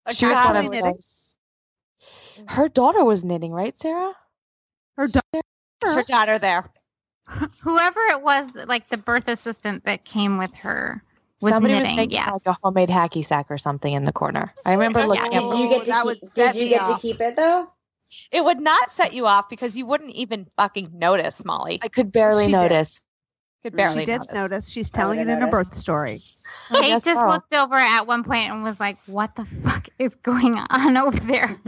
what? 0.07 0.15
she 0.17 0.27
was 0.27 0.37
one 0.37 0.57
of 0.57 0.65
knitting. 0.71 0.85
those. 0.93 1.37
Her 2.49 2.69
daughter 2.69 3.05
was 3.05 3.25
knitting, 3.25 3.53
right, 3.53 3.77
Sarah? 3.79 4.15
Her 4.97 5.07
daughter. 5.09 5.41
Is 5.85 5.93
her 5.95 6.03
daughter 6.05 6.39
there? 6.39 6.71
Whoever 7.63 8.01
it 8.11 8.23
was, 8.23 8.51
like 8.67 8.89
the 8.89 8.97
birth 8.97 9.29
assistant 9.29 9.85
that 9.85 10.05
came 10.05 10.39
with 10.39 10.53
her, 10.57 11.03
was 11.41 11.53
Somebody 11.53 11.75
knitting. 11.75 11.91
was 11.91 11.97
making 11.97 12.13
yes. 12.19 12.33
like 12.33 12.47
a 12.47 12.53
homemade 12.63 12.89
hacky 12.89 13.25
sack 13.25 13.51
or 13.51 13.59
something 13.59 13.93
in 13.93 14.03
the 14.03 14.13
corner. 14.13 14.53
I 14.67 14.73
remember 14.73 15.07
looking 15.07 15.33
Yeah. 15.33 15.39
at 15.39 15.51
Did 15.51 15.59
you 15.59 15.69
get 15.69 15.85
to 15.85 15.91
that 15.91 15.97
keep, 15.99 16.05
would 16.07 16.35
did 16.35 16.55
you 16.57 16.63
me 16.63 16.69
get 16.71 16.87
to 16.87 16.99
keep 16.99 17.21
it 17.21 17.37
though? 17.37 17.69
It 18.31 18.45
would 18.45 18.61
not 18.61 18.91
set 18.91 19.15
you 19.15 19.27
off 19.27 19.49
because 19.49 19.77
you 19.77 19.87
wouldn't 19.87 20.11
even 20.15 20.47
fucking 20.57 20.91
notice, 20.95 21.45
Molly. 21.45 21.79
I 21.83 21.89
could 21.89 22.13
barely 22.13 22.45
She 22.47 22.51
did. 22.53 22.59
notice. 22.59 23.03
Could 23.63 23.77
barely 23.77 24.01
she 24.01 24.05
did 24.07 24.19
notice. 24.21 24.33
notice. 24.35 24.69
She's 24.69 24.91
I 24.93 24.97
telling 24.97 25.19
it 25.21 25.23
would've 25.27 25.39
in 25.39 25.43
a 25.49 25.51
noticed. 25.51 25.71
birth 25.71 25.79
story. 25.79 26.21
Kate 26.73 26.91
just 26.91 27.05
so. 27.05 27.27
looked 27.27 27.55
over 27.55 27.75
at 27.77 28.07
one 28.07 28.25
point 28.25 28.51
and 28.51 28.63
was 28.63 28.79
like, 28.81 28.99
"What 29.07 29.37
the 29.37 29.45
fuck 29.63 29.89
is 29.99 30.15
going 30.23 30.55
on 30.71 30.97
over 30.97 31.19
there?" 31.21 31.57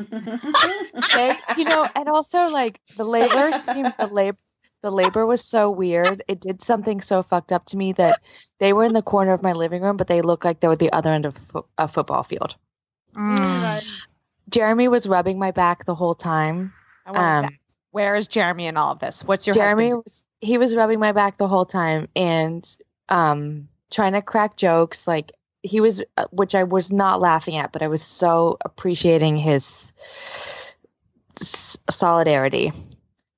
They- 1.14 1.36
you 1.56 1.64
know, 1.64 1.86
and 1.94 2.08
also 2.08 2.48
like 2.48 2.80
the 2.96 3.04
labor 3.04 3.52
seemed 3.66 3.92
the 3.98 4.06
labor 4.06 4.38
the 4.82 4.90
labor 4.90 5.24
was 5.24 5.42
so 5.42 5.70
weird. 5.70 6.22
It 6.28 6.40
did 6.40 6.62
something 6.62 7.00
so 7.00 7.22
fucked 7.22 7.52
up 7.52 7.64
to 7.66 7.76
me 7.78 7.92
that 7.92 8.20
they 8.58 8.72
were 8.74 8.84
in 8.84 8.92
the 8.92 9.00
corner 9.02 9.32
of 9.32 9.42
my 9.42 9.52
living 9.52 9.80
room, 9.82 9.96
but 9.96 10.08
they 10.08 10.20
looked 10.20 10.44
like 10.44 10.60
they 10.60 10.66
were 10.68 10.74
at 10.74 10.78
the 10.78 10.92
other 10.92 11.10
end 11.10 11.24
of 11.24 11.34
fo- 11.36 11.66
a 11.78 11.88
football 11.88 12.22
field. 12.22 12.56
Mm. 13.16 14.06
Jeremy 14.50 14.88
was 14.88 15.06
rubbing 15.08 15.38
my 15.38 15.52
back 15.52 15.84
the 15.86 15.94
whole 15.94 16.14
time. 16.14 16.72
I 17.06 17.12
wanted 17.12 17.22
to 17.24 17.28
Um, 17.38 17.44
ask, 17.46 17.54
Where 17.92 18.14
is 18.14 18.28
Jeremy 18.28 18.66
in 18.66 18.76
all 18.76 18.92
of 18.92 18.98
this? 18.98 19.24
What's 19.24 19.46
your 19.46 19.54
Jeremy 19.54 19.84
husband? 19.90 20.02
was 20.04 20.24
he 20.44 20.58
was 20.58 20.76
rubbing 20.76 21.00
my 21.00 21.12
back 21.12 21.36
the 21.36 21.48
whole 21.48 21.66
time 21.66 22.08
and 22.14 22.76
um 23.08 23.68
trying 23.90 24.12
to 24.12 24.22
crack 24.22 24.56
jokes 24.56 25.06
like 25.06 25.32
he 25.62 25.80
was 25.80 26.02
uh, 26.16 26.26
which 26.30 26.54
I 26.54 26.64
was 26.64 26.92
not 26.92 27.20
laughing 27.20 27.56
at 27.56 27.72
but 27.72 27.82
I 27.82 27.88
was 27.88 28.02
so 28.02 28.58
appreciating 28.64 29.36
his 29.38 29.92
s- 31.40 31.78
solidarity. 31.90 32.72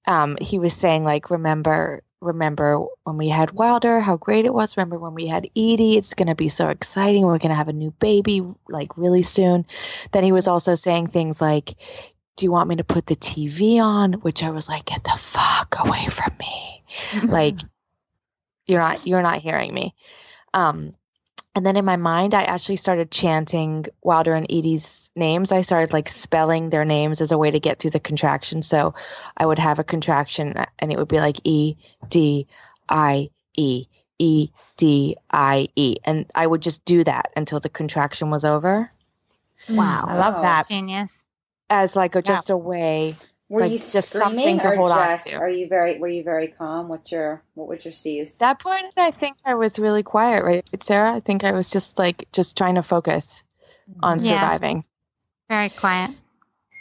Um 0.06 0.36
he 0.40 0.58
was 0.58 0.75
saying 0.75 1.04
like 1.04 1.30
remember 1.30 2.02
remember 2.20 2.86
when 3.04 3.18
we 3.18 3.28
had 3.28 3.52
Wilder 3.52 4.00
how 4.00 4.16
great 4.16 4.46
it 4.46 4.54
was 4.54 4.76
remember 4.76 4.98
when 4.98 5.14
we 5.14 5.26
had 5.26 5.50
Edie 5.54 5.96
it's 5.98 6.14
going 6.14 6.28
to 6.28 6.34
be 6.34 6.48
so 6.48 6.70
exciting 6.70 7.25
we're 7.25 7.38
going 7.38 7.50
to 7.50 7.54
have 7.54 7.68
a 7.68 7.75
new 7.75 7.90
baby 7.90 8.42
like 8.68 8.96
really 8.96 9.22
soon. 9.22 9.66
Then 10.12 10.25
he 10.25 10.32
was 10.32 10.48
also 10.48 10.75
saying 10.75 11.08
things 11.08 11.40
like 11.40 11.75
do 12.36 12.44
you 12.44 12.52
want 12.52 12.68
me 12.68 12.76
to 12.76 12.84
put 12.84 13.06
the 13.06 13.16
TV 13.16 13.80
on? 13.80 14.14
Which 14.14 14.42
I 14.42 14.50
was 14.50 14.68
like, 14.68 14.86
get 14.86 15.04
the 15.04 15.16
fuck 15.18 15.76
away 15.80 16.06
from 16.06 16.36
me. 16.38 16.75
Like 17.26 17.56
you're 18.66 18.80
not 18.80 19.06
you're 19.06 19.22
not 19.22 19.40
hearing 19.40 19.72
me. 19.72 19.94
Um 20.54 20.92
and 21.54 21.64
then 21.64 21.76
in 21.76 21.84
my 21.84 21.96
mind 21.96 22.34
I 22.34 22.44
actually 22.44 22.76
started 22.76 23.10
chanting 23.10 23.86
Wilder 24.02 24.34
and 24.34 24.46
Edie's 24.50 25.10
names. 25.16 25.52
I 25.52 25.62
started 25.62 25.92
like 25.92 26.08
spelling 26.08 26.70
their 26.70 26.84
names 26.84 27.20
as 27.20 27.32
a 27.32 27.38
way 27.38 27.50
to 27.50 27.60
get 27.60 27.78
through 27.78 27.92
the 27.92 28.00
contraction. 28.00 28.62
So 28.62 28.94
I 29.36 29.46
would 29.46 29.58
have 29.58 29.78
a 29.78 29.84
contraction 29.84 30.54
and 30.78 30.92
it 30.92 30.98
would 30.98 31.08
be 31.08 31.20
like 31.20 31.40
E 31.44 31.76
D 32.08 32.46
I 32.88 33.30
E 33.54 33.86
E 34.18 34.50
D 34.76 35.16
I 35.30 35.68
E. 35.76 35.96
And 36.04 36.26
I 36.34 36.46
would 36.46 36.62
just 36.62 36.84
do 36.84 37.04
that 37.04 37.32
until 37.36 37.60
the 37.60 37.70
contraction 37.70 38.30
was 38.30 38.44
over 38.44 38.90
Wow, 39.68 40.04
I 40.08 40.18
love 40.18 40.42
that. 40.42 40.68
Genius. 40.68 41.16
as 41.70 41.96
like 41.96 42.14
a, 42.14 42.22
just 42.22 42.50
a 42.50 42.56
way 42.56 43.16
Were 43.48 43.60
Like, 43.60 43.72
you 43.72 43.78
just 43.78 44.08
screaming 44.10 44.58
something 44.58 44.58
to 44.58 44.68
or 44.68 44.76
hold 44.76 44.90
on 44.90 45.08
just 45.08 45.28
to. 45.28 45.36
are 45.38 45.48
you 45.48 45.68
very 45.68 45.98
were 45.98 46.08
you 46.08 46.24
very 46.24 46.48
calm? 46.48 46.88
What's 46.88 47.12
your 47.12 47.42
what 47.54 47.68
was 47.68 47.84
your 47.84 47.92
steez? 47.92 48.38
that 48.38 48.58
point 48.58 48.84
i 48.96 49.10
think 49.12 49.36
i 49.44 49.54
was 49.54 49.78
really 49.78 50.02
quiet 50.02 50.42
right 50.44 50.64
sarah 50.82 51.14
i 51.14 51.20
think 51.20 51.44
i 51.44 51.52
was 51.52 51.70
just 51.70 51.98
like 51.98 52.26
just 52.32 52.56
trying 52.56 52.74
to 52.74 52.82
focus 52.82 53.44
on 54.02 54.18
Yeah. 54.18 54.32
surviving 54.32 54.84
Very 55.48 55.68
quiet. 55.70 56.10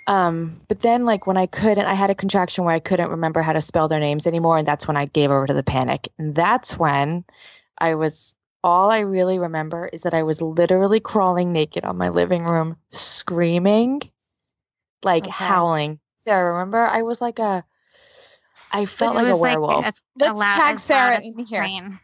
um 0.07 0.60
but 0.67 0.79
then 0.81 1.05
like 1.05 1.27
when 1.27 1.38
i 1.38 1.45
couldn't 1.45 1.86
i 1.86 1.93
had 1.93 2.10
a 2.10 2.15
contraction 2.15 2.65
where 2.65 2.74
i 2.74 2.79
couldn't 2.79 3.12
remember 3.12 3.41
how 3.41 3.53
to 3.53 3.62
spell 3.62 3.88
their 3.88 4.00
names 4.00 4.25
anymore 4.27 4.57
and 4.57 4.67
that's 4.67 4.88
when 4.88 4.98
i 4.98 5.05
gave 5.05 5.29
over 5.31 5.45
to 5.45 5.53
the 5.53 5.63
panic 5.63 6.10
and 6.17 6.34
that's 6.36 6.77
when 6.77 7.24
i 7.77 7.93
was 7.95 8.34
all 8.63 8.91
i 8.91 9.00
really 9.00 9.38
remember 9.39 9.88
is 9.93 10.01
that 10.03 10.13
i 10.15 10.24
was 10.24 10.41
literally 10.41 11.00
crawling 11.00 11.53
naked 11.53 11.86
on 11.86 11.95
my 11.98 12.10
living 12.10 12.43
room 12.43 12.75
screaming 12.89 14.01
like 15.03 15.24
Okay. 15.27 15.31
howling 15.31 16.00
sarah 16.25 16.53
remember 16.53 16.79
i 16.86 17.01
was 17.03 17.22
like 17.22 17.39
a 17.39 17.63
i 18.72 18.86
felt 18.86 19.15
like 19.15 19.25
a 19.27 19.32
was 19.32 19.39
werewolf 19.41 19.86
a- 19.86 19.94
Let's 20.17 20.39
loud- 20.39 20.51
tag 20.51 20.79
Sarah 20.79 21.22
in 21.22 21.39
here. 21.39 21.62
train. 21.62 22.00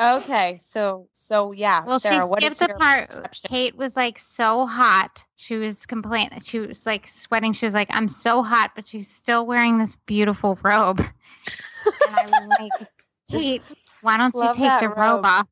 Okay, 0.00 0.58
so 0.60 1.08
so 1.12 1.52
yeah, 1.52 1.84
Well, 1.84 2.00
Sarah, 2.00 2.24
she 2.24 2.28
what 2.30 2.42
is 2.42 2.58
skipped 2.58 2.60
the 2.60 2.66
your 2.68 2.78
part. 2.78 3.08
perception? 3.10 3.48
Kate 3.48 3.76
was 3.76 3.94
like 3.94 4.18
so 4.18 4.66
hot. 4.66 5.24
She 5.36 5.56
was 5.56 5.84
complaining. 5.86 6.40
She 6.40 6.58
was 6.60 6.86
like 6.86 7.06
sweating. 7.06 7.52
She 7.52 7.66
was 7.66 7.74
like, 7.74 7.88
"I'm 7.90 8.08
so 8.08 8.42
hot," 8.42 8.72
but 8.74 8.88
she's 8.88 9.06
still 9.08 9.46
wearing 9.46 9.78
this 9.78 9.96
beautiful 10.06 10.58
robe. 10.62 10.98
and 11.00 12.16
I 12.16 12.26
was 12.26 12.58
like, 12.58 12.88
Kate, 13.30 13.62
why 14.00 14.16
don't 14.16 14.34
you 14.34 14.50
take 14.54 14.80
the 14.80 14.88
robe 14.88 14.98
robe. 14.98 15.24
off? 15.26 15.46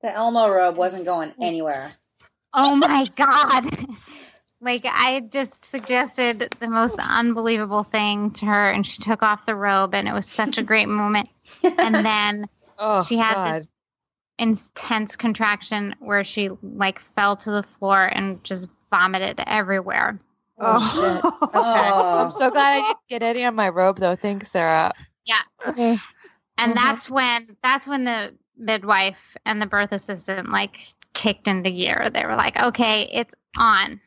The 0.00 0.12
Elmo 0.12 0.48
robe 0.48 0.76
wasn't 0.76 1.04
going 1.04 1.32
anywhere. 1.40 1.90
Oh 2.54 2.74
my 2.74 3.06
god. 3.14 3.66
Like 4.62 4.82
I 4.84 5.22
just 5.30 5.64
suggested 5.64 6.54
the 6.60 6.68
most 6.68 6.96
unbelievable 7.00 7.82
thing 7.82 8.30
to 8.34 8.46
her 8.46 8.70
and 8.70 8.86
she 8.86 9.02
took 9.02 9.22
off 9.22 9.44
the 9.44 9.56
robe 9.56 9.92
and 9.92 10.06
it 10.06 10.12
was 10.14 10.26
such 10.26 10.56
a 10.56 10.62
great 10.62 10.88
moment. 10.88 11.28
And 11.62 11.94
then 12.06 12.48
oh 12.78 13.02
she 13.02 13.16
had 13.18 13.34
God. 13.34 13.54
this 13.56 13.68
intense 14.38 15.16
contraction 15.16 15.96
where 15.98 16.22
she 16.22 16.48
like 16.62 17.00
fell 17.00 17.34
to 17.36 17.50
the 17.50 17.64
floor 17.64 18.06
and 18.06 18.42
just 18.44 18.68
vomited 18.88 19.42
everywhere. 19.46 20.18
Oh, 20.58 20.78
shit. 20.78 21.24
Oh. 21.54 22.18
I'm 22.18 22.30
so 22.30 22.48
glad 22.50 22.74
I 22.74 22.80
didn't 22.80 22.98
get 23.08 23.22
any 23.24 23.44
on 23.44 23.56
my 23.56 23.68
robe 23.68 23.98
though. 23.98 24.14
Thanks, 24.14 24.52
Sarah. 24.52 24.92
Yeah. 25.24 25.40
Okay. 25.66 25.98
And 26.56 26.72
Mhm. 26.72 26.76
that's 26.76 27.10
when 27.10 27.56
that's 27.64 27.88
when 27.88 28.04
the 28.04 28.32
midwife 28.56 29.36
and 29.44 29.60
the 29.60 29.66
birth 29.66 29.90
assistant 29.90 30.50
like 30.50 30.78
kicked 31.14 31.48
into 31.48 31.70
gear. 31.70 32.08
They 32.12 32.24
were 32.24 32.36
like, 32.36 32.56
"Okay, 32.62 33.08
it's 33.12 33.34
on." 33.56 34.00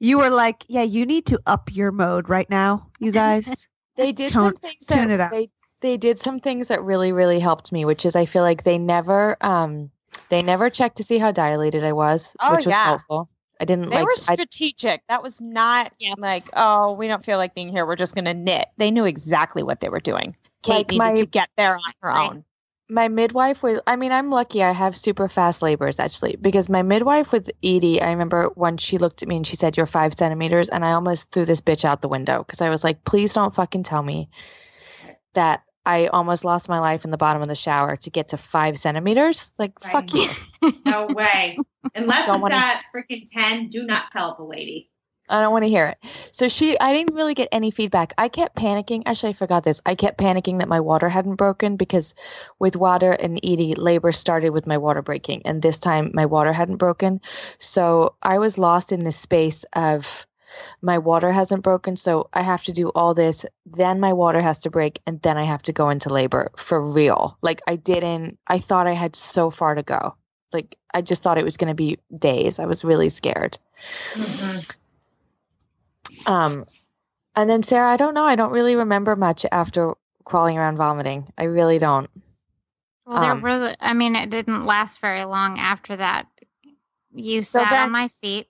You 0.00 0.18
were 0.18 0.30
like, 0.30 0.64
yeah, 0.68 0.82
you 0.82 1.06
need 1.06 1.26
to 1.26 1.40
up 1.46 1.70
your 1.74 1.90
mode 1.92 2.28
right 2.28 2.48
now, 2.48 2.88
you 2.98 3.12
guys. 3.12 3.68
They 3.96 4.12
did 4.12 4.30
Tone- 4.32 4.54
some 4.54 4.56
things 4.56 4.86
tune 4.86 5.08
that 5.08 5.14
it 5.14 5.20
up. 5.20 5.30
they 5.32 5.50
they 5.80 5.96
did 5.96 6.20
some 6.20 6.38
things 6.38 6.68
that 6.68 6.84
really 6.84 7.10
really 7.10 7.40
helped 7.40 7.72
me, 7.72 7.84
which 7.84 8.06
is 8.06 8.14
I 8.14 8.26
feel 8.26 8.42
like 8.44 8.62
they 8.62 8.78
never 8.78 9.36
um 9.40 9.90
they 10.28 10.40
never 10.40 10.70
checked 10.70 10.98
to 10.98 11.02
see 11.02 11.18
how 11.18 11.32
dilated 11.32 11.82
I 11.82 11.92
was, 11.94 12.36
Oh, 12.40 12.52
which 12.54 12.66
was 12.66 12.72
yeah. 12.74 12.84
helpful. 12.84 13.28
I 13.60 13.64
didn't 13.64 13.90
They 13.90 13.96
like 13.96 14.04
were 14.04 14.12
I, 14.28 14.34
strategic. 14.34 15.02
that 15.08 15.20
was 15.20 15.40
not 15.40 15.92
Yes. 15.98 16.14
like, 16.16 16.44
oh, 16.54 16.92
we 16.92 17.08
don't 17.08 17.24
feel 17.24 17.38
like 17.38 17.56
being 17.56 17.70
here. 17.70 17.84
We're 17.84 17.96
just 17.96 18.14
going 18.14 18.26
to 18.26 18.34
knit. 18.34 18.68
They 18.76 18.92
knew 18.92 19.04
exactly 19.04 19.64
what 19.64 19.80
they 19.80 19.88
were 19.88 19.98
doing. 19.98 20.36
Kate 20.62 20.74
Like 20.76 20.90
needed 20.90 20.98
my- 20.98 21.14
to 21.14 21.26
get 21.26 21.48
there 21.56 21.74
on 21.74 21.92
her 22.02 22.16
own. 22.16 22.44
My 22.90 23.08
midwife 23.08 23.62
was 23.62 23.80
I 23.86 23.96
mean 23.96 24.12
I'm 24.12 24.30
lucky 24.30 24.62
I 24.62 24.72
have 24.72 24.96
super 24.96 25.28
fast 25.28 25.60
labors 25.62 25.98
actually 25.98 26.36
because 26.36 26.68
my 26.68 26.82
midwife 26.82 27.32
with 27.32 27.50
Edie 27.62 28.00
I 28.00 28.10
remember 28.12 28.50
when 28.54 28.76
she 28.78 28.98
looked 28.98 29.22
at 29.22 29.28
me 29.28 29.36
and 29.36 29.46
she 29.46 29.56
said 29.56 29.76
you're 29.76 29.86
five 29.86 30.14
centimeters 30.14 30.68
and 30.68 30.84
I 30.84 30.92
almost 30.92 31.30
threw 31.30 31.44
this 31.44 31.60
bitch 31.60 31.84
out 31.84 32.00
the 32.00 32.08
window 32.08 32.38
because 32.38 32.60
I 32.60 32.70
was 32.70 32.82
like 32.84 33.04
please 33.04 33.34
don't 33.34 33.54
fucking 33.54 33.82
tell 33.82 34.02
me 34.02 34.30
that 35.34 35.62
I 35.84 36.06
almost 36.08 36.44
lost 36.44 36.68
my 36.68 36.80
life 36.80 37.04
in 37.04 37.10
the 37.10 37.16
bottom 37.16 37.42
of 37.42 37.48
the 37.48 37.54
shower 37.54 37.96
to 37.96 38.10
get 38.10 38.28
to 38.30 38.36
five 38.36 38.78
centimeters 38.78 39.52
like 39.58 39.78
fuck 39.80 40.12
you 40.14 40.28
No 40.84 41.06
way. 41.06 41.56
Unless 41.94 42.28
it's 42.28 42.40
wanna- 42.40 42.54
at 42.56 42.82
freaking 42.94 43.24
10, 43.30 43.68
do 43.68 43.84
not 43.84 44.10
tell 44.10 44.34
the 44.36 44.44
lady. 44.44 44.90
I 45.28 45.40
don't 45.40 45.52
want 45.52 45.64
to 45.64 45.68
hear 45.68 45.86
it. 45.86 45.98
So 46.32 46.48
she, 46.48 46.78
I 46.78 46.92
didn't 46.92 47.14
really 47.14 47.34
get 47.34 47.48
any 47.52 47.70
feedback. 47.70 48.14
I 48.18 48.28
kept 48.28 48.56
panicking. 48.56 49.02
Actually, 49.06 49.30
I 49.30 49.34
forgot 49.34 49.64
this. 49.64 49.80
I 49.84 49.94
kept 49.94 50.18
panicking 50.18 50.58
that 50.58 50.68
my 50.68 50.80
water 50.80 51.08
hadn't 51.08 51.36
broken 51.36 51.76
because 51.76 52.14
with 52.58 52.76
water 52.76 53.12
and 53.12 53.38
Edie, 53.38 53.74
labor 53.74 54.12
started 54.12 54.50
with 54.50 54.66
my 54.66 54.78
water 54.78 55.02
breaking. 55.02 55.42
And 55.44 55.60
this 55.60 55.78
time 55.78 56.12
my 56.14 56.26
water 56.26 56.52
hadn't 56.52 56.76
broken. 56.76 57.20
So 57.58 58.14
I 58.22 58.38
was 58.38 58.58
lost 58.58 58.92
in 58.92 59.04
this 59.04 59.16
space 59.16 59.64
of 59.72 60.26
my 60.80 60.98
water 60.98 61.30
hasn't 61.30 61.62
broken, 61.62 61.96
so 61.96 62.28
I 62.32 62.42
have 62.42 62.64
to 62.64 62.72
do 62.72 62.88
all 62.88 63.14
this. 63.14 63.44
Then 63.66 64.00
my 64.00 64.12
water 64.12 64.40
has 64.40 64.60
to 64.60 64.70
break, 64.70 65.00
and 65.06 65.20
then 65.20 65.36
I 65.36 65.44
have 65.44 65.62
to 65.64 65.72
go 65.72 65.90
into 65.90 66.08
labor 66.08 66.50
for 66.56 66.80
real. 66.80 67.36
Like 67.42 67.60
I 67.66 67.76
didn't. 67.76 68.38
I 68.46 68.58
thought 68.58 68.86
I 68.86 68.94
had 68.94 69.16
so 69.16 69.50
far 69.50 69.74
to 69.74 69.82
go. 69.82 70.16
Like 70.52 70.76
I 70.92 71.02
just 71.02 71.22
thought 71.22 71.38
it 71.38 71.44
was 71.44 71.58
going 71.58 71.68
to 71.68 71.74
be 71.74 71.98
days. 72.14 72.58
I 72.58 72.66
was 72.66 72.84
really 72.84 73.10
scared. 73.10 73.58
Mm-hmm. 74.14 74.70
Um, 76.26 76.64
and 77.34 77.48
then 77.48 77.62
Sarah, 77.62 77.90
I 77.90 77.96
don't 77.96 78.14
know. 78.14 78.24
I 78.24 78.36
don't 78.36 78.52
really 78.52 78.76
remember 78.76 79.16
much 79.16 79.46
after 79.50 79.94
crawling 80.24 80.58
around 80.58 80.76
vomiting. 80.76 81.26
I 81.38 81.44
really 81.44 81.78
don't. 81.78 82.10
Well, 83.06 83.20
there 83.20 83.32
Um, 83.32 83.40
were. 83.40 83.74
I 83.80 83.94
mean, 83.94 84.16
it 84.16 84.30
didn't 84.30 84.66
last 84.66 85.00
very 85.00 85.24
long 85.24 85.58
after 85.58 85.96
that. 85.96 86.26
You 87.14 87.42
So 87.42 87.60
sat 87.60 87.70
then- 87.70 87.82
on 87.84 87.90
my 87.92 88.08
feet. 88.08 88.48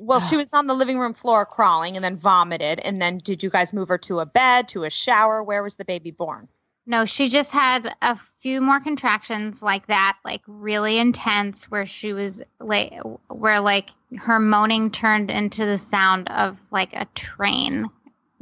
Well, 0.00 0.20
she 0.20 0.36
was 0.36 0.48
on 0.52 0.66
the 0.68 0.74
living 0.74 0.98
room 1.00 1.14
floor 1.14 1.44
crawling 1.44 1.96
and 1.96 2.04
then 2.04 2.16
vomited. 2.16 2.78
And 2.78 3.02
then 3.02 3.18
did 3.18 3.42
you 3.42 3.50
guys 3.50 3.72
move 3.72 3.88
her 3.88 3.98
to 3.98 4.20
a 4.20 4.26
bed, 4.26 4.68
to 4.68 4.84
a 4.84 4.90
shower? 4.90 5.42
Where 5.42 5.62
was 5.64 5.74
the 5.74 5.84
baby 5.84 6.12
born? 6.12 6.48
No, 6.90 7.04
she 7.04 7.28
just 7.28 7.52
had 7.52 7.94
a 8.00 8.18
few 8.38 8.62
more 8.62 8.80
contractions 8.80 9.62
like 9.62 9.86
that, 9.88 10.16
like 10.24 10.40
really 10.46 10.98
intense, 10.98 11.70
where 11.70 11.84
she 11.84 12.14
was 12.14 12.40
like, 12.60 12.94
where 13.28 13.60
like 13.60 13.90
her 14.16 14.40
moaning 14.40 14.90
turned 14.90 15.30
into 15.30 15.66
the 15.66 15.76
sound 15.76 16.30
of 16.30 16.58
like 16.70 16.94
a 16.94 17.04
train 17.14 17.90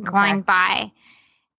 going 0.01 0.43
by. 0.43 0.93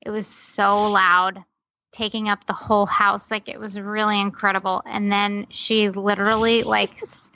It 0.01 0.11
was 0.11 0.27
so 0.27 0.89
loud, 0.89 1.43
taking 1.91 2.29
up 2.29 2.45
the 2.45 2.53
whole 2.53 2.85
house. 2.85 3.29
Like 3.31 3.49
it 3.49 3.59
was 3.59 3.77
really 3.77 4.21
incredible. 4.21 4.81
And 4.85 5.11
then 5.11 5.47
she 5.49 5.89
literally 5.89 6.63
like 6.63 7.01
s- 7.03 7.33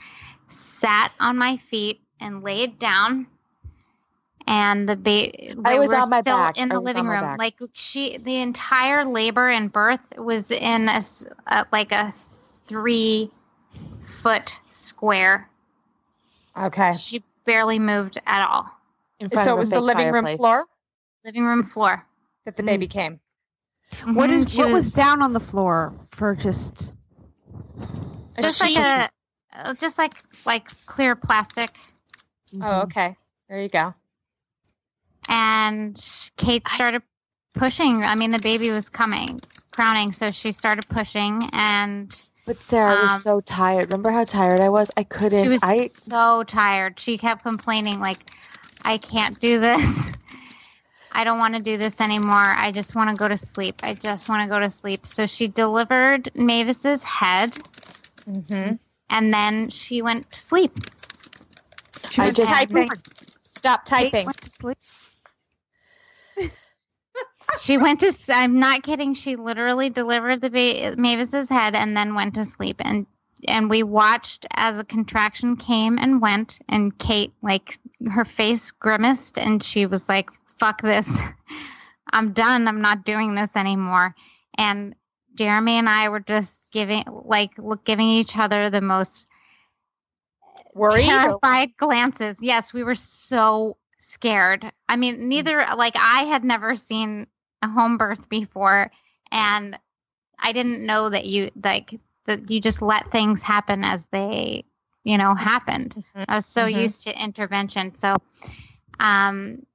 sat 0.48 1.12
on 1.20 1.38
my 1.38 1.58
feet 1.58 2.00
and 2.22 2.42
laid 2.42 2.80
down. 2.80 3.28
And 4.52 4.90
the 4.90 4.98
baby, 4.98 5.56
I 5.64 5.80
was 5.80 5.94
on 5.94 6.10
my 6.10 6.22
still 6.22 6.36
back. 6.36 6.58
in 6.58 6.70
the 6.72 6.80
living 6.82 7.08
room. 7.08 7.20
back. 7.22 7.38
Like 7.38 7.56
she, 7.74 8.18
the 8.18 8.42
entire 8.42 9.06
labor 9.06 9.48
and 9.50 9.72
birth 9.72 10.14
was 10.18 10.52
in 10.52 10.90
a 10.90 11.66
like 11.72 11.94
a 11.94 12.14
three 12.68 13.32
foot 14.22 14.60
square. 14.74 15.50
Okay. 16.58 16.94
She 16.98 17.24
barely 17.46 17.80
moved 17.80 18.20
at 18.28 18.46
all. 18.46 18.70
In 19.22 19.30
front 19.30 19.48
So 19.48 19.54
of 19.54 19.58
it 19.58 19.60
was 19.60 19.70
the 19.70 19.76
fake 19.78 19.88
living 19.88 20.12
room 20.12 20.28
floor 20.38 20.66
Living 21.26 21.46
room 21.46 21.64
floor. 21.64 22.06
that 22.46 22.58
the 22.58 22.64
baby 22.64 22.88
came. 22.88 23.20
What 24.14 24.30
Mhm, 24.30 24.34
is 24.34 24.52
she 24.52 24.64
what 24.64 24.72
was, 24.72 24.92
down 24.92 25.22
on 25.22 25.34
the 25.34 25.40
floor 25.40 25.94
for 26.12 26.36
just 26.36 26.96
A 28.38 28.44
just 28.44 28.62
like 28.62 28.76
a 28.78 29.10
uh, 29.54 29.74
just 29.76 29.98
like 29.98 30.14
like 30.46 30.68
clear 30.88 31.16
plastic 31.16 31.72
Oh, 32.62 32.82
okay. 32.84 33.16
There 33.50 33.62
you 33.62 33.70
go. 33.70 33.94
And 35.30 36.04
kate 36.38 36.68
started 36.68 37.02
pushing 37.54 38.04
i 38.04 38.16
mean 38.16 38.32
the 38.32 38.40
baby 38.40 38.70
was 38.72 38.90
coming 38.90 39.40
crowning 39.72 40.12
so 40.12 40.30
she 40.32 40.52
started 40.52 40.88
pushing 40.90 41.42
and 41.54 42.22
But 42.46 42.62
Sarah 42.62 42.96
I 42.98 43.02
was 43.04 43.12
Um, 43.12 43.20
so 43.20 43.40
tired. 43.42 43.86
Remember 43.92 44.10
how 44.12 44.24
tired 44.26 44.60
I 44.60 44.70
was? 44.70 44.90
I 44.98 45.04
couldn't. 45.04 45.44
she 45.44 45.50
was 45.50 45.62
I 45.64 45.88
so 45.88 46.44
tired 46.44 47.00
she 47.00 47.18
kept 47.18 47.44
complaining 47.44 48.00
like 48.00 48.20
i 48.84 48.98
can't 48.98 49.40
do 49.40 49.60
this 49.60 49.82
i 51.12 51.24
don't 51.24 51.38
want 51.40 51.56
to 51.56 51.62
do 51.62 51.78
this 51.78 52.02
anymore 52.02 52.48
i 52.66 52.72
just 52.72 52.96
want 52.96 53.10
to 53.10 53.16
go 53.16 53.28
to 53.28 53.38
sleep 53.38 53.76
i 53.84 53.94
just 53.94 54.28
want 54.28 54.42
to 54.44 54.50
go 54.54 54.60
to 54.60 54.72
sleep 54.72 55.06
so 55.06 55.26
she 55.26 55.48
delivered 55.48 56.30
mavis's 56.36 57.04
head 57.04 57.58
Mm-hmm. 58.30 58.76
and 59.10 59.34
then 59.34 59.70
she 59.70 60.02
went 60.04 60.32
to 60.32 60.40
sleep 60.40 60.78
she 62.12 62.22
I 62.22 62.26
was 62.26 62.36
just- 62.36 62.52
Typing. 62.52 62.88
Stop 63.44 63.86
Kate 63.86 64.12
typing. 64.12 64.26
went 64.28 64.42
to 64.42 64.50
sleep? 64.50 64.78
She 67.60 67.78
went 67.78 68.00
to. 68.02 68.14
I'm 68.30 68.60
not 68.60 68.84
kidding. 68.84 69.14
She 69.14 69.36
literally 69.36 69.90
delivered 69.90 70.42
the 70.42 70.50
ba- 70.50 70.96
Mavis's 70.98 71.50
head 71.50 71.76
and 71.76 71.96
then 71.96 72.16
went 72.16 72.36
to 72.36 72.46
sleep. 72.46 72.78
And 72.80 73.06
and 73.48 73.70
we 73.70 73.84
watched 73.84 74.46
as 74.52 74.78
a 74.78 74.84
contraction 74.84 75.58
came 75.58 75.98
and 75.98 76.22
went. 76.22 76.60
And 76.70 76.98
Kate, 76.98 77.34
like, 77.42 77.78
her 78.12 78.26
face 78.26 78.72
grimaced, 78.72 79.38
and 79.38 79.64
she 79.64 79.86
was 79.86 80.08
like, 80.08 80.30
"Fuck 80.58 80.82
this! 80.82 81.10
I'm 82.14 82.34
done. 82.34 82.68
I'm 82.68 82.82
not 82.82 83.04
doing 83.06 83.36
this 83.36 83.56
anymore." 83.56 84.16
And 84.58 84.96
Jeremy 85.36 85.74
and 85.74 85.90
I 85.90 86.10
were 86.10 86.20
just 86.20 86.60
giving, 86.72 87.04
like, 87.26 87.52
giving 87.86 88.08
each 88.08 88.38
other 88.38 88.70
the 88.70 88.82
most 88.82 89.28
Worried? 90.74 91.06
terrified 91.06 91.76
glances. 91.78 92.38
Yes, 92.42 92.74
we 92.74 92.84
were 92.84 92.96
so 92.96 93.78
scared. 93.98 94.72
I 94.90 94.96
mean, 94.96 95.30
neither 95.30 95.66
like 95.76 95.96
I 95.98 96.24
had 96.24 96.44
never 96.44 96.76
seen 96.76 97.28
a 97.62 97.68
home 97.70 97.98
birth 97.98 98.30
before 98.30 98.92
and 99.32 99.78
I 100.40 100.52
didn't 100.54 100.86
know 100.86 101.10
that 101.10 101.26
you 101.26 101.52
like 101.64 102.00
that 102.26 102.50
you 102.50 102.60
just 102.62 102.82
let 102.82 103.12
things 103.12 103.42
happen 103.42 103.84
as 103.84 104.06
they, 104.12 104.66
you 105.04 105.18
know, 105.18 105.34
happened. 105.36 106.04
I 106.28 106.36
was 106.36 106.46
so 106.46 106.66
Mhm. 106.66 106.68
used 106.68 107.04
to 107.04 107.24
intervention. 107.24 107.96
So 107.96 108.16
um 109.00 109.66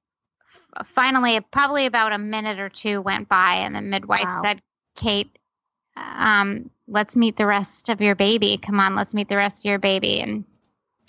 f- 0.78 0.86
finally 0.88 1.40
probably 1.40 1.86
about 1.86 2.12
a 2.12 2.18
minute 2.18 2.58
or 2.58 2.68
two 2.68 3.00
went 3.00 3.28
by 3.28 3.56
and 3.56 3.74
the 3.74 3.80
midwife 3.82 4.30
Wow. 4.30 4.30
said, 4.30 4.60
"Kate, 4.96 5.38
um 5.96 6.70
let's 6.88 7.16
meet 7.16 7.36
the 7.36 7.46
rest 7.46 7.88
of 7.88 8.00
your 8.00 8.14
baby. 8.14 8.58
Come 8.58 8.80
on, 8.80 8.94
let's 8.94 9.14
meet 9.14 9.28
the 9.28 9.36
rest 9.36 9.60
of 9.60 9.64
your 9.64 9.78
baby." 9.78 10.20
And 10.20 10.44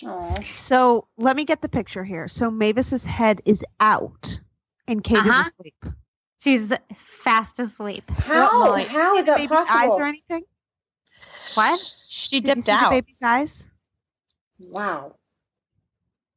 Aw. 0.06 0.42
So 0.52 1.08
let 1.16 1.36
me 1.36 1.44
get 1.44 1.62
the 1.62 1.68
picture 1.68 2.04
here. 2.04 2.28
So 2.28 2.50
Mavis's 2.50 3.04
head 3.04 3.42
is 3.44 3.64
out, 3.80 4.40
and 4.86 5.02
Kate 5.02 5.24
Uh-huh. 5.24 5.26
is 5.26 5.38
asleep. 5.38 5.74
She's 6.40 6.72
fast 7.22 7.58
asleep. 7.58 8.08
How? 8.10 8.76
Did 8.76 8.90
you 8.90 8.98
How 8.98 9.16
is 9.16 9.26
the 9.26 9.32
that 9.32 9.38
baby's 9.38 9.68
Eyes 9.70 9.90
or 9.92 10.04
anything? 10.04 10.42
What? 11.54 11.78
She 11.80 12.40
Did 12.40 12.54
dipped 12.54 12.66
see 12.66 12.72
the 12.72 12.78
out. 12.78 12.90
baby's 12.90 13.22
eyes. 13.22 13.66
Wow. 14.60 15.14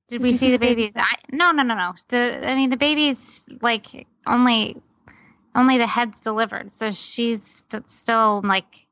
Did 0.10 0.18
Did 0.18 0.22
we 0.24 0.32
you 0.32 0.38
see 0.38 0.52
the 0.52 0.58
baby's? 0.60 0.92
I, 0.96 1.16
no, 1.32 1.52
no, 1.52 1.64
no, 1.64 1.76
no. 1.76 1.94
The, 2.10 2.42
I 2.50 2.56
mean, 2.56 2.70
the 2.70 2.78
baby's 2.78 3.46
like 3.62 4.08
only, 4.26 4.82
only 5.56 5.78
the 5.78 5.88
head's 5.88 6.20
delivered, 6.20 6.72
so 6.72 6.92
she's 6.92 7.66
st- 7.70 7.90
still 7.90 8.42
like. 8.44 8.88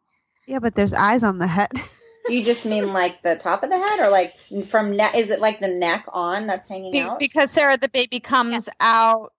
Yeah, 0.47 0.59
but 0.59 0.75
there's 0.75 0.93
eyes 0.93 1.23
on 1.23 1.37
the 1.37 1.47
head. 1.47 1.69
Do 2.27 2.35
you 2.35 2.43
just 2.43 2.65
mean 2.65 2.93
like 2.93 3.21
the 3.23 3.35
top 3.35 3.63
of 3.63 3.69
the 3.69 3.77
head, 3.79 3.99
or 4.05 4.09
like 4.11 4.33
from 4.69 4.95
neck? 4.95 5.15
Is 5.15 5.29
it 5.29 5.39
like 5.39 5.59
the 5.59 5.67
neck 5.67 6.05
on 6.13 6.45
that's 6.47 6.67
hanging 6.69 6.91
Be- 6.91 7.01
out? 7.01 7.17
because 7.19 7.49
Sarah, 7.51 7.77
the 7.77 7.89
baby 7.89 8.19
comes 8.19 8.51
Yes. 8.51 8.69
out 8.79 9.33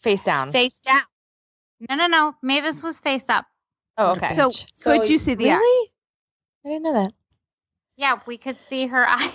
face 0.00 0.22
down. 0.22 0.52
face 0.52 0.78
down. 0.80 1.02
No, 1.88 1.94
no, 1.96 2.06
no. 2.06 2.34
Mavis 2.42 2.82
was 2.82 2.98
face 3.00 3.24
up. 3.28 3.46
Oh, 3.96 4.12
okay. 4.12 4.34
So, 4.34 4.50
So 4.74 4.98
could 5.00 5.08
you 5.10 5.18
see 5.18 5.34
the 5.34 5.50
eyes? 5.50 5.58
really? 5.58 5.88
I 6.64 6.68
didn't 6.68 6.82
know 6.84 6.92
that. 7.04 7.12
Yeah, 7.96 8.18
we 8.26 8.38
could 8.38 8.58
see 8.60 8.86
her 8.86 9.08
eyes, 9.08 9.32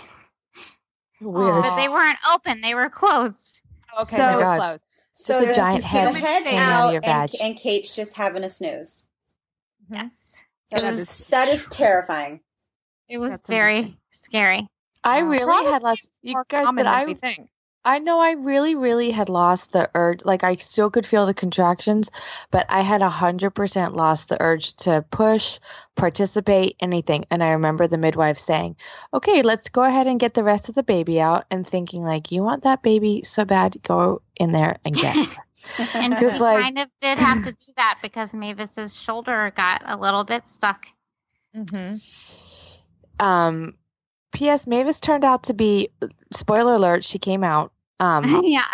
Weird. 1.21 1.63
but 1.63 1.75
they 1.75 1.89
weren't 1.89 2.19
open. 2.33 2.61
They 2.61 2.75
were 2.75 2.89
closed. 2.89 3.61
okay, 3.99 4.15
So- 4.15 4.17
so 4.17 4.23
Oh 4.23 4.35
my 4.37 4.41
God. 4.41 4.59
close. 4.59 4.79
So 5.15 5.45
Just 5.45 5.51
a 5.51 5.53
giant 5.61 5.81
just 5.81 5.87
head 5.93 6.15
the 6.15 6.19
head 6.19 6.47
out 6.47 6.71
out, 6.71 6.87
of 6.87 6.93
your 6.93 7.05
and, 7.05 7.31
and 7.41 7.55
Kate's 7.57 7.95
just 7.95 8.15
having 8.17 8.43
a 8.43 8.49
snooze. 8.49 9.05
Yes, 9.89 10.09
That 10.71 10.83
It 10.83 10.85
is 10.87 10.97
was- 10.97 11.27
that 11.27 11.47
is 11.49 11.65
terrifying. 11.67 12.41
it 13.07 13.19
was 13.19 13.31
That's 13.31 13.47
very 13.49 13.77
amazing. 13.79 13.97
scary. 14.11 14.67
I 15.03 15.21
Uh, 15.21 15.25
really 15.25 15.43
probably 15.45 15.71
had 15.71 15.83
lost 15.83 16.09
you 16.23 16.41
guys, 16.49 16.67
but 16.73 16.87
I 16.87 17.05
we 17.05 17.13
think. 17.13 17.47
I 17.85 17.99
know 17.99 18.19
I 18.19 18.31
really, 18.31 18.75
really 18.75 19.11
had 19.11 19.27
lost 19.27 19.73
the 19.73 19.89
urge. 19.93 20.23
Like 20.23 20.43
I 20.43 20.55
still 20.55 20.89
could 20.89 21.05
feel 21.05 21.25
the 21.25 21.33
contractions, 21.33 22.09
but 22.49 22.65
I 22.69 22.81
had 22.81 23.01
a 23.01 23.09
hundred 23.09 23.51
percent 23.51 23.93
lost 23.95 24.29
the 24.29 24.41
urge 24.41 24.73
to 24.77 25.03
push, 25.11 25.59
participate, 25.95 26.77
anything. 26.79 27.25
And 27.29 27.43
I 27.43 27.51
remember 27.51 27.87
the 27.87 27.97
midwife 27.97 28.37
saying, 28.37 28.77
"Okay, 29.13 29.41
let's 29.41 29.69
go 29.69 29.83
ahead 29.83 30.07
and 30.07 30.19
get 30.19 30.33
the 30.33 30.43
rest 30.43 30.69
of 30.69 30.75
the 30.75 30.83
baby 30.83 31.19
out." 31.19 31.45
And 31.51 31.67
thinking 31.67 32.03
like, 32.03 32.31
"You 32.31 32.41
want 32.41 32.63
that 32.63 32.83
baby 32.83 33.23
so 33.23 33.43
bad? 33.43 33.77
Go 33.83 34.21
in 34.37 34.51
there 34.51 34.77
and 34.85 34.95
get." 34.95 35.15
her." 35.15 35.43
And 35.95 36.13
Because, 36.13 36.37
she 36.37 36.43
like- 36.43 36.61
kind 36.63 36.79
of 36.79 36.89
did 36.99 37.17
have 37.17 37.43
to 37.45 37.51
do 37.51 37.73
that 37.77 37.99
because 38.01 38.33
Mavis's 38.33 38.99
shoulder 38.99 39.51
got 39.55 39.81
a 39.85 39.95
little 39.95 40.25
bit 40.25 40.45
stuck. 40.45 40.87
Mm-hmm. 41.55 43.25
um, 43.25 43.75
P.S. 44.33 44.67
Mavis 44.67 44.99
turned 44.99 45.23
out 45.23 45.43
to 45.43 45.53
be. 45.53 45.89
Spoiler 46.33 46.73
alert: 46.75 47.03
she 47.03 47.19
came 47.19 47.43
out. 47.43 47.71
Um, 47.99 48.41
yeah. 48.43 48.65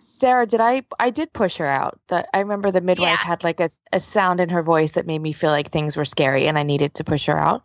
Sarah, 0.00 0.46
did 0.46 0.60
I? 0.60 0.82
I 0.98 1.10
did 1.10 1.32
push 1.32 1.56
her 1.58 1.66
out. 1.66 1.98
The, 2.08 2.26
I 2.36 2.40
remember 2.40 2.70
the 2.70 2.80
midwife 2.80 3.08
Yeah. 3.08 3.16
had 3.16 3.44
like 3.44 3.60
a, 3.60 3.70
a 3.92 4.00
sound 4.00 4.40
in 4.40 4.48
her 4.50 4.62
voice 4.62 4.92
that 4.92 5.06
made 5.06 5.20
me 5.20 5.32
feel 5.32 5.50
like 5.50 5.70
things 5.70 5.96
were 5.96 6.04
scary, 6.04 6.46
and 6.48 6.58
I 6.58 6.62
needed 6.64 6.94
to 6.96 7.04
push 7.04 7.26
her 7.26 7.38
out. 7.38 7.62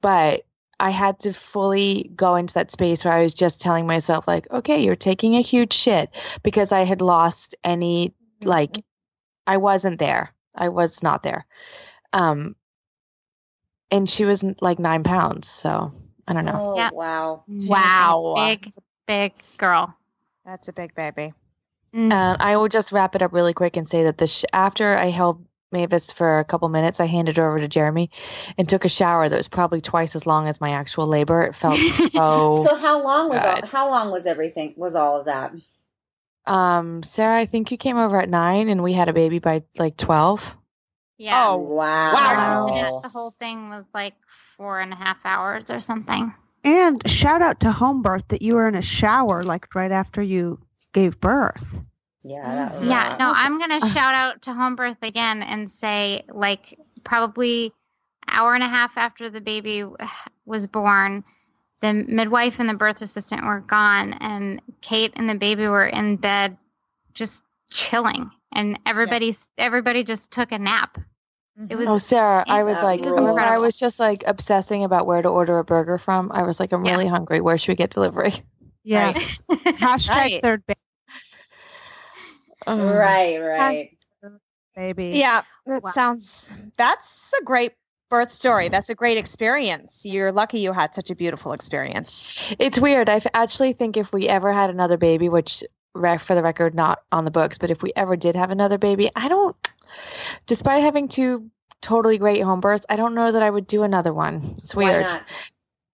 But 0.00 0.42
I 0.78 0.90
had 0.90 1.18
to 1.20 1.32
fully 1.32 2.12
go 2.14 2.36
into 2.36 2.54
that 2.54 2.70
space 2.70 3.04
where 3.04 3.14
I 3.14 3.22
was 3.22 3.34
just 3.34 3.60
telling 3.60 3.86
myself, 3.86 4.28
like, 4.28 4.48
okay, 4.50 4.84
you're 4.84 4.94
taking 4.94 5.34
a 5.34 5.40
huge 5.40 5.72
shit 5.72 6.10
because 6.44 6.70
I 6.70 6.84
had 6.84 7.00
lost 7.02 7.56
any 7.64 8.14
like, 8.44 8.84
I 9.46 9.56
wasn't 9.56 9.98
there. 9.98 10.32
I 10.54 10.68
was 10.68 11.02
not 11.02 11.24
there. 11.24 11.46
Um, 12.12 12.54
and 13.90 14.08
she 14.08 14.24
was 14.24 14.44
like 14.60 14.78
nine 14.78 15.02
pounds, 15.02 15.48
so 15.48 15.90
I 16.28 16.32
don't 16.34 16.44
know. 16.44 16.72
Oh 16.74 16.76
Yeah. 16.76 16.90
wow. 16.92 17.44
Wow. 17.48 18.34
Big, 18.36 18.72
big 19.06 19.32
girl. 19.56 19.94
That's 20.44 20.68
a 20.68 20.72
big 20.72 20.94
baby. 20.94 21.34
Mm. 21.94 22.12
And 22.12 22.42
I 22.42 22.56
will 22.56 22.68
just 22.68 22.92
wrap 22.92 23.14
it 23.16 23.22
up 23.22 23.32
really 23.32 23.54
quick 23.54 23.76
and 23.76 23.88
say 23.88 24.04
that 24.04 24.18
the 24.18 24.26
sh- 24.26 24.44
after 24.52 24.96
I 24.96 25.06
held 25.06 25.44
Mavis 25.72 26.12
for 26.12 26.38
a 26.38 26.44
couple 26.44 26.68
minutes, 26.68 27.00
I 27.00 27.06
handed 27.06 27.36
her 27.38 27.48
over 27.48 27.58
to 27.58 27.68
Jeremy 27.68 28.10
and 28.56 28.68
took 28.68 28.84
a 28.84 28.88
shower 28.88 29.28
that 29.28 29.36
was 29.36 29.48
probably 29.48 29.80
twice 29.80 30.14
as 30.16 30.26
long 30.26 30.46
as 30.46 30.60
my 30.60 30.70
actual 30.70 31.06
labor. 31.06 31.42
It 31.42 31.54
felt 31.54 31.78
so. 32.12 32.62
so 32.66 32.74
how 32.76 33.02
long 33.02 33.28
was 33.28 33.42
all, 33.42 33.66
how 33.66 33.90
long 33.90 34.10
was 34.10 34.26
everything 34.26 34.74
was 34.76 34.94
all 34.94 35.18
of 35.20 35.26
that? 35.26 35.52
um, 36.46 37.02
Sarah, 37.02 37.38
I 37.38 37.44
think 37.46 37.70
you 37.70 37.76
came 37.76 37.98
over 37.98 38.20
at 38.20 38.28
nine, 38.30 38.68
and 38.70 38.82
we 38.82 38.92
had 38.94 39.08
a 39.08 39.12
baby 39.12 39.38
by 39.38 39.62
like 39.78 39.96
twelve. 39.96 40.56
Yeah. 41.18 41.48
Oh, 41.48 41.56
Wow. 41.58 42.14
Wow. 42.14 43.00
The 43.02 43.08
whole 43.08 43.32
thing 43.32 43.70
was 43.70 43.84
like 43.92 44.14
four 44.56 44.80
and 44.80 44.92
a 44.92 44.96
half 44.96 45.18
hours 45.24 45.70
or 45.70 45.80
something. 45.80 46.32
And 46.64 47.08
shout 47.08 47.42
out 47.42 47.60
to 47.60 47.72
home 47.72 48.02
birth 48.02 48.26
that 48.28 48.42
you 48.42 48.54
were 48.54 48.68
in 48.68 48.74
a 48.74 48.82
shower 48.82 49.42
like 49.42 49.74
right 49.74 49.92
after 49.92 50.22
you 50.22 50.60
gave 50.92 51.20
birth. 51.20 51.64
Yeah, 52.22 52.68
mm-hmm. 52.68 52.80
was 52.80 52.88
Yeah, 52.88 53.16
no, 53.18 53.32
I'm 53.34 53.58
gonna 53.58 53.80
shout 53.90 54.14
out 54.14 54.42
to 54.42 54.52
home 54.52 54.76
birth 54.76 54.98
again 55.02 55.42
and 55.42 55.70
say 55.70 56.24
like 56.28 56.78
probably 57.04 57.72
hour 58.28 58.54
and 58.54 58.62
a 58.62 58.68
half 58.68 58.98
after 58.98 59.30
the 59.30 59.40
baby 59.40 59.84
was 60.44 60.66
born, 60.66 61.24
the 61.80 61.94
midwife 61.94 62.58
and 62.58 62.68
the 62.68 62.74
birth 62.74 63.00
assistant 63.02 63.44
were 63.44 63.60
gone, 63.60 64.14
and 64.14 64.60
Kate 64.80 65.12
and 65.16 65.28
the 65.28 65.36
baby 65.36 65.68
were 65.68 65.86
in 65.86 66.16
bed, 66.16 66.58
just 67.14 67.42
chilling, 67.70 68.30
and 68.52 68.78
everybody 68.86 69.36
everybody 69.56 70.04
just 70.04 70.30
took 70.30 70.52
a 70.52 70.58
nap. 70.58 70.98
It 71.68 71.76
was 71.76 71.88
Oh, 71.88 71.98
Sarah, 71.98 72.44
I 72.46 72.62
was 72.62 72.80
like, 72.80 73.00
rules. 73.00 73.18
remember 73.18 73.40
I 73.40 73.58
was 73.58 73.76
just 73.76 73.98
like 73.98 74.22
obsessing 74.26 74.84
about 74.84 75.06
where 75.06 75.20
to 75.20 75.28
order 75.28 75.58
a 75.58 75.64
burger 75.64 75.98
from. 75.98 76.30
I 76.32 76.44
was 76.44 76.60
like, 76.60 76.72
I'm 76.72 76.84
Yeah. 76.84 76.92
really 76.92 77.08
hungry. 77.08 77.40
Where 77.40 77.58
should 77.58 77.72
we 77.72 77.76
get 77.76 77.90
delivery? 77.90 78.32
Yeah. 78.84 79.12
Hashtag 79.50 80.08
Right. 80.10 80.42
third 80.42 80.62
ba- 80.66 80.74
Um, 82.66 82.80
Right, 82.80 83.38
right. 83.38 83.90
baby. 84.76 85.12
Yeah, 85.18 85.42
that 85.66 85.82
Wow. 85.82 85.90
sounds. 85.90 86.52
That's 86.76 87.32
a 87.40 87.44
great 87.44 87.72
birth 88.10 88.30
story. 88.30 88.68
That's 88.68 88.88
a 88.90 88.94
great 88.94 89.18
experience. 89.18 90.02
You're 90.04 90.32
lucky 90.32 90.60
you 90.60 90.72
had 90.72 90.94
such 90.94 91.10
a 91.10 91.14
beautiful 91.16 91.52
experience. 91.52 92.52
It's 92.58 92.80
weird. 92.80 93.08
I 93.10 93.20
actually 93.34 93.72
think 93.74 93.96
if 93.96 94.12
we 94.12 94.28
ever 94.28 94.52
had 94.52 94.70
another 94.70 94.96
baby, 94.96 95.28
which 95.28 95.62
rec- 95.62 95.70
for 95.94 96.34
the 96.34 96.42
record, 96.42 96.74
not 96.74 97.02
on 97.10 97.24
the 97.24 97.30
books, 97.30 97.58
but 97.58 97.70
if 97.70 97.82
we 97.82 97.92
ever 97.96 98.16
did 98.16 98.36
have 98.36 98.50
another 98.50 98.78
baby, 98.78 99.10
I 99.14 99.28
don't, 99.28 99.56
despite 100.46 100.82
having 100.82 101.08
two 101.08 101.50
totally 101.80 102.18
great 102.18 102.42
home 102.42 102.60
births, 102.60 102.86
I 102.88 102.96
don't 102.96 103.14
know 103.14 103.32
that 103.32 103.42
I 103.42 103.50
would 103.50 103.66
do 103.66 103.82
another 103.82 104.12
one. 104.12 104.42
It's 104.58 104.74
weird. 104.74 105.06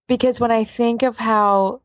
Because 0.07 0.39
when 0.39 0.51
I 0.51 0.63
think 0.63 1.01
of 1.03 1.17
how 1.17 1.81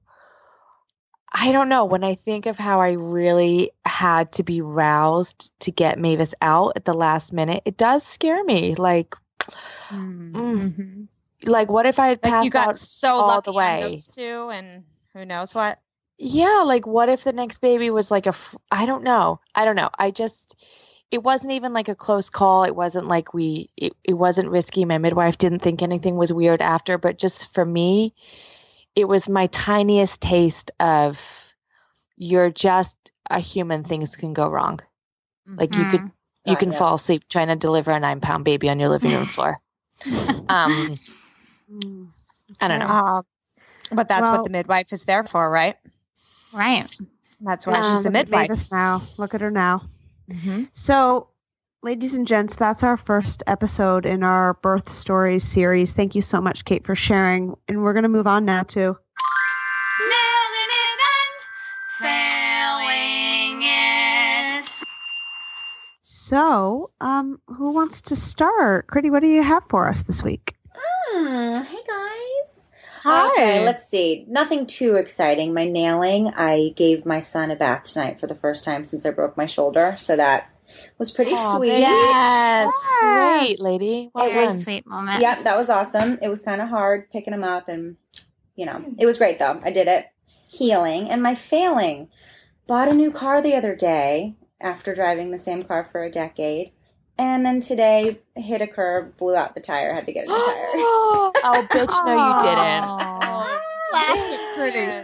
I 1.32 1.52
don't 1.52 1.68
know, 1.68 1.84
when 1.84 2.02
I 2.02 2.16
think 2.16 2.46
of 2.46 2.58
how 2.58 2.80
I 2.80 2.92
really 2.92 3.70
had 3.84 4.32
to 4.32 4.42
be 4.42 4.60
roused 4.60 5.52
to 5.60 5.70
get 5.70 5.98
Mavis 5.98 6.34
out 6.42 6.72
at 6.76 6.84
the 6.84 6.94
last 6.94 7.32
minute, 7.32 7.62
it 7.64 7.76
does 7.76 8.02
scare 8.02 8.42
me. 8.42 8.74
Like 8.74 9.14
mm, 9.90 11.06
like 11.44 11.70
what 11.70 11.86
if 11.86 11.98
I 12.00 12.08
had 12.08 12.20
Like 12.22 12.32
passed 12.32 12.44
you 12.44 12.50
got 12.50 12.68
out 12.70 12.76
so 12.76 13.14
all 13.14 13.28
lucky 13.28 13.50
the 13.52 13.56
way? 13.56 13.80
those 13.80 14.08
two, 14.08 14.50
and 14.52 14.84
who 15.14 15.24
knows 15.24 15.54
what? 15.54 15.78
Yeah, 16.22 16.64
like 16.66 16.86
what 16.86 17.08
if 17.08 17.24
the 17.24 17.32
next 17.32 17.60
baby 17.62 17.88
was 17.88 18.10
like 18.10 18.26
a 18.26 18.36
f- 18.36 18.54
I 18.70 18.84
don't 18.84 19.04
know. 19.04 19.40
I 19.54 19.64
don't 19.64 19.74
know. 19.76 19.88
I 19.98 20.10
just 20.10 20.66
it 21.10 21.22
wasn't 21.22 21.54
even 21.54 21.72
like 21.72 21.88
a 21.88 21.94
close 21.94 22.28
call. 22.28 22.64
It 22.64 22.76
wasn't 22.76 23.06
like 23.08 23.32
we 23.32 23.70
it, 23.76 23.94
it 24.04 24.12
wasn't 24.12 24.50
risky. 24.50 24.84
My 24.84 24.98
midwife 24.98 25.38
didn't 25.38 25.60
think 25.60 25.80
anything 25.82 26.16
was 26.16 26.30
weird 26.30 26.60
after, 26.60 26.98
but 26.98 27.18
just 27.18 27.54
for 27.54 27.64
me, 27.64 28.12
it 28.94 29.06
was 29.08 29.30
my 29.30 29.46
tiniest 29.46 30.20
taste 30.20 30.72
of 30.78 31.18
you're 32.18 32.50
just 32.50 32.96
a 33.30 33.40
human 33.40 33.82
things 33.82 34.14
can 34.16 34.34
go 34.34 34.46
wrong. 34.48 34.80
Like 35.46 35.74
you 35.74 35.86
could 35.86 36.00
Mm. 36.02 36.12
you 36.44 36.52
Got 36.52 36.58
can 36.60 36.72
ya. 36.72 36.78
fall 36.78 36.94
asleep 36.96 37.24
trying 37.30 37.48
to 37.48 37.56
deliver 37.56 37.92
a 37.92 37.98
9 38.00 38.20
pound 38.20 38.44
baby 38.44 38.68
on 38.68 38.78
your 38.78 38.90
living 38.90 39.12
room 39.12 39.24
floor. 39.36 39.58
Um 40.50 40.94
Mm. 41.72 42.08
I 42.60 42.68
don't 42.68 42.80
know. 42.80 42.86
Um, 42.88 43.24
but 43.92 44.08
that's 44.08 44.22
Well- 44.28 44.38
what 44.38 44.44
the 44.44 44.50
midwife 44.50 44.92
is 44.92 45.04
there 45.04 45.24
for, 45.24 45.48
right? 45.50 45.76
Right. 46.52 46.86
That's 47.40 47.66
why 47.66 47.80
Wow, 47.80 47.82
she's 47.82 48.06
a 48.06 48.10
midwife. 48.10 48.70
Now. 48.70 49.02
Look 49.18 49.34
at 49.34 49.40
her 49.40 49.50
now. 49.50 49.82
Mhm. 50.30 50.68
So, 50.72 51.28
ladies 51.82 52.14
and 52.14 52.26
gents, 52.26 52.56
that's 52.56 52.82
our 52.82 52.96
first 52.96 53.42
episode 53.46 54.04
in 54.06 54.22
our 54.22 54.54
birth 54.54 54.88
stories 54.90 55.44
series. 55.44 55.92
Thank 55.92 56.14
you 56.14 56.22
so 56.22 56.40
much, 56.40 56.64
Kate, 56.64 56.84
for 56.84 56.94
sharing. 56.94 57.56
And 57.68 57.82
we're 57.82 57.94
going 57.94 58.02
to 58.02 58.08
move 58.08 58.26
on 58.26 58.44
now 58.44 58.62
to 58.64 58.96
So, 66.02 66.90
um, 67.00 67.40
who 67.48 67.72
wants 67.72 68.02
to 68.02 68.14
start? 68.16 68.86
Critty, 68.86 69.10
what 69.10 69.20
do 69.20 69.28
you 69.28 69.42
have 69.42 69.64
for 69.68 69.88
us 69.88 70.04
this 70.04 70.22
week? 70.22 70.54
Hmm, 70.76 71.54
hey 71.54 71.78
guys. 71.88 72.29
Hi. 73.02 73.30
Okay, 73.32 73.64
let's 73.64 73.88
see. 73.88 74.26
Nothing 74.28 74.66
too 74.66 74.96
exciting. 74.96 75.54
My 75.54 75.66
nailing, 75.66 76.28
I 76.28 76.72
gave 76.76 77.06
my 77.06 77.20
son 77.20 77.50
a 77.50 77.56
bath 77.56 77.84
tonight 77.84 78.20
for 78.20 78.26
the 78.26 78.34
first 78.34 78.64
time 78.64 78.84
since 78.84 79.06
I 79.06 79.10
broke 79.10 79.36
my 79.38 79.46
shoulder, 79.46 79.96
so 79.98 80.16
that 80.16 80.50
was 80.98 81.10
pretty 81.10 81.32
Aw, 81.32 81.56
sweet. 81.56 81.78
Yes. 81.78 82.72
Great, 83.00 83.60
lady. 83.60 84.10
Well 84.14 84.26
It 84.26 84.32
Very 84.32 84.46
done. 84.46 84.58
sweet 84.58 84.86
moment. 84.86 85.22
Yep, 85.22 85.44
that 85.44 85.56
was 85.56 85.70
awesome. 85.70 86.18
It 86.20 86.28
was 86.28 86.42
kind 86.42 86.60
of 86.60 86.68
hard 86.68 87.10
picking 87.10 87.32
him 87.32 87.42
up, 87.44 87.68
and 87.68 87.96
you 88.54 88.66
know, 88.66 88.84
it 88.98 89.06
was 89.06 89.16
great 89.18 89.38
though. 89.38 89.60
I 89.64 89.70
did 89.70 89.88
it. 89.88 90.06
Healing 90.48 91.08
and 91.08 91.22
my 91.22 91.34
failing. 91.34 92.08
Bought 92.66 92.88
a 92.88 92.94
new 92.94 93.10
car 93.10 93.40
the 93.42 93.54
other 93.54 93.74
day 93.74 94.36
after 94.60 94.94
driving 94.94 95.30
the 95.30 95.38
same 95.38 95.62
car 95.62 95.88
for 95.90 96.04
a 96.04 96.10
decade, 96.10 96.72
and 97.20 97.44
then 97.44 97.60
today 97.60 98.18
hit 98.34 98.62
a 98.62 98.66
curb, 98.66 99.16
blew 99.18 99.36
out 99.36 99.54
the 99.54 99.60
tire, 99.60 99.92
had 99.94 100.06
to 100.06 100.12
get 100.12 100.24
a 100.24 100.28
new 100.28 100.34
tire. 100.46 100.66
oh, 100.74 101.32
bitch, 101.70 101.94
no, 102.06 102.16
you 102.16 102.40
didn't. 102.42 102.88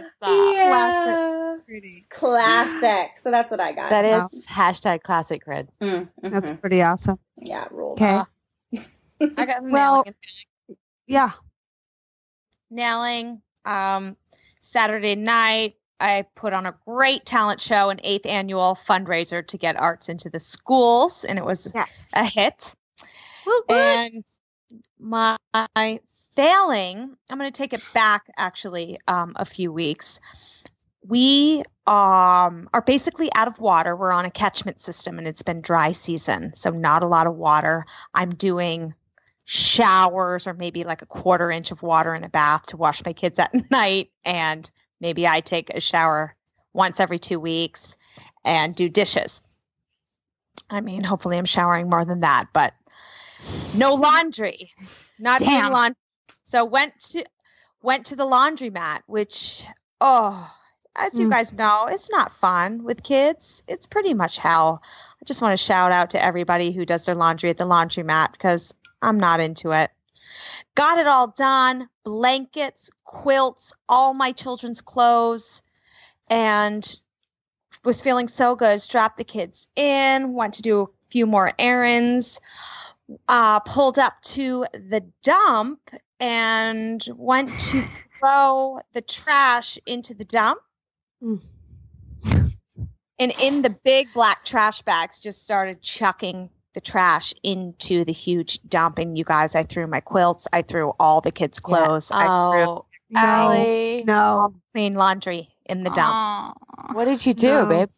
Yeah. 0.21 1.57
Pretty. 1.65 2.03
Classic. 2.09 3.11
So 3.17 3.29
that's 3.31 3.51
what 3.51 3.59
I 3.59 3.71
got. 3.73 3.89
That 3.89 4.05
is 4.05 4.47
Wow. 4.49 4.71
hashtag 4.71 5.03
classic 5.03 5.43
grid. 5.43 5.67
Mm, 5.81 6.09
mhm. 6.23 6.31
That's 6.31 6.51
pretty 6.51 6.81
awesome. 6.81 7.19
yeah, 7.37 7.65
rules. 7.71 7.99
Okay. 8.01 8.21
I 9.37 9.45
got 9.45 9.63
Well- 9.63 10.03
nailing. 10.05 10.15
Yeah. 11.07 11.31
nailing. 12.69 13.41
Um, 13.65 14.15
Saturday 14.61 15.15
night, 15.15 15.75
I 15.99 16.25
put 16.35 16.53
on 16.53 16.65
a 16.65 16.75
great 16.85 17.25
talent 17.25 17.61
show, 17.61 17.89
an 17.89 17.99
eighth 18.03 18.25
annual 18.25 18.75
fundraiser 18.75 19.45
to 19.47 19.57
get 19.57 19.79
arts 19.79 20.09
into 20.09 20.29
the 20.29 20.39
schools, 20.39 21.25
and 21.25 21.39
it 21.39 21.45
was 21.45 21.71
Yes. 21.73 21.99
a 22.13 22.23
hit. 22.23 22.75
And 23.69 24.23
my 24.99 25.37
failing, 26.35 27.15
I'm 27.29 27.37
going 27.37 27.51
to 27.51 27.57
take 27.57 27.73
it 27.73 27.81
back 27.93 28.25
actually 28.37 28.99
um, 29.07 29.33
a 29.37 29.45
few 29.45 29.71
weeks. 29.71 30.19
We 31.07 31.63
um, 31.87 32.69
are 32.73 32.81
basically 32.85 33.33
out 33.33 33.47
of 33.47 33.59
water. 33.59 33.95
We're 33.95 34.11
on 34.11 34.25
a 34.25 34.31
catchment 34.31 34.81
system 34.81 35.17
and 35.17 35.27
it's 35.27 35.41
been 35.41 35.61
dry 35.61 35.93
season, 35.93 36.53
so 36.53 36.69
not 36.69 37.01
a 37.01 37.07
lot 37.07 37.27
of 37.27 37.35
water. 37.35 37.85
I'm 38.13 38.31
doing 38.35 38.93
showers 39.45 40.45
or 40.47 40.53
maybe 40.53 40.83
like 40.83 41.01
a 41.01 41.05
quarter 41.05 41.49
inch 41.49 41.71
of 41.71 41.81
water 41.81 42.13
in 42.13 42.25
a 42.25 42.29
bath 42.29 42.67
to 42.67 42.77
wash 42.77 43.03
my 43.05 43.13
kids 43.13 43.39
at 43.39 43.53
night. 43.71 44.11
And 44.25 44.69
maybe 44.99 45.27
I 45.27 45.41
take 45.41 45.69
a 45.69 45.79
shower 45.79 46.35
once 46.73 46.99
every 46.99 47.19
two 47.19 47.39
weeks 47.39 47.97
and 48.45 48.75
do 48.75 48.89
dishes. 48.89 49.41
I 50.69 50.81
mean, 50.81 51.03
hopefully 51.03 51.37
I'm 51.37 51.45
showering 51.45 51.89
more 51.89 52.05
than 52.05 52.21
that, 52.21 52.47
but 52.53 52.73
no 53.75 53.93
laundry. 53.95 54.71
Not 55.19 55.39
doing 55.39 55.51
Damn. 55.51 55.71
laundry. 55.71 55.95
So 56.43 56.65
went 56.65 56.99
to 57.11 57.25
went 57.81 58.05
to 58.07 58.15
the 58.15 58.25
laundromat, 58.25 59.01
which 59.07 59.65
oh, 60.01 60.51
as 60.95 61.19
you 61.19 61.27
Mm. 61.27 61.31
guys 61.31 61.53
know, 61.53 61.85
it's 61.89 62.09
not 62.09 62.31
fun 62.31 62.83
with 62.83 63.03
kids. 63.03 63.63
It's 63.67 63.87
pretty 63.87 64.13
much 64.13 64.37
hell. 64.37 64.81
I 65.21 65.25
just 65.25 65.41
want 65.41 65.57
to 65.57 65.63
shout 65.63 65.91
out 65.91 66.11
to 66.11 66.23
everybody 66.23 66.71
who 66.71 66.85
does 66.85 67.05
their 67.05 67.15
laundry 67.15 67.49
at 67.49 67.57
the 67.57 67.65
laundromat 67.65 68.31
because 68.33 68.73
I'm 69.01 69.19
not 69.19 69.39
into 69.39 69.71
it. 69.71 69.91
Got 70.75 70.97
it 70.99 71.07
all 71.07 71.27
done 71.27 71.89
blankets, 72.03 72.89
quilts, 73.03 73.73
all 73.89 74.13
my 74.13 74.31
children's 74.31 74.81
clothes, 74.81 75.61
and 76.29 76.99
was 77.83 78.01
feeling 78.01 78.27
so 78.27 78.55
good. 78.55 78.79
Strapped 78.79 79.17
the 79.17 79.23
kids 79.23 79.67
in, 79.75 80.33
went 80.33 80.55
to 80.55 80.61
do 80.61 80.81
a 80.81 80.87
few 81.09 81.25
more 81.25 81.51
errands, 81.57 82.39
uh, 83.27 83.59
pulled 83.61 83.99
up 83.99 84.21
to 84.21 84.65
the 84.73 85.03
dump, 85.23 85.79
and 86.19 87.07
went 87.15 87.57
to 87.59 87.81
throw 88.19 88.79
the 88.93 89.01
trash 89.01 89.77
into 89.85 90.13
the 90.13 90.25
dump. 90.25 90.59
Mm. 91.21 91.41
And 93.19 93.33
in 93.41 93.63
the 93.63 93.75
big 93.83 94.13
black 94.13 94.45
trash 94.45 94.83
bags, 94.83 95.19
just 95.19 95.41
started 95.41 95.81
chucking 95.81 96.49
the 96.77 96.81
trash 96.81 97.33
into 97.41 98.05
the 98.05 98.11
huge 98.11 98.59
dump. 98.69 98.99
And 98.99 99.17
you 99.17 99.23
guys, 99.23 99.55
I 99.55 99.63
threw 99.63 99.87
my 99.87 99.99
quilts, 99.99 100.47
I 100.53 100.61
threw 100.61 100.93
all 100.99 101.21
the 101.21 101.31
kids' 101.31 101.59
clothes, 101.59 102.11
I 102.11 102.21
threw 102.25 102.61
Oh, 102.69 102.85
No. 103.09 103.19
Allie. 103.19 104.03
No. 104.05 104.53
clean 104.73 104.93
laundry 104.93 105.49
in 105.65 105.81
the 105.83 105.89
dump. 105.89 106.55
What 106.93 107.05
did 107.05 107.25
you 107.25 107.33
do, 107.33 107.47
No. 107.47 107.65
babe? 107.65 107.89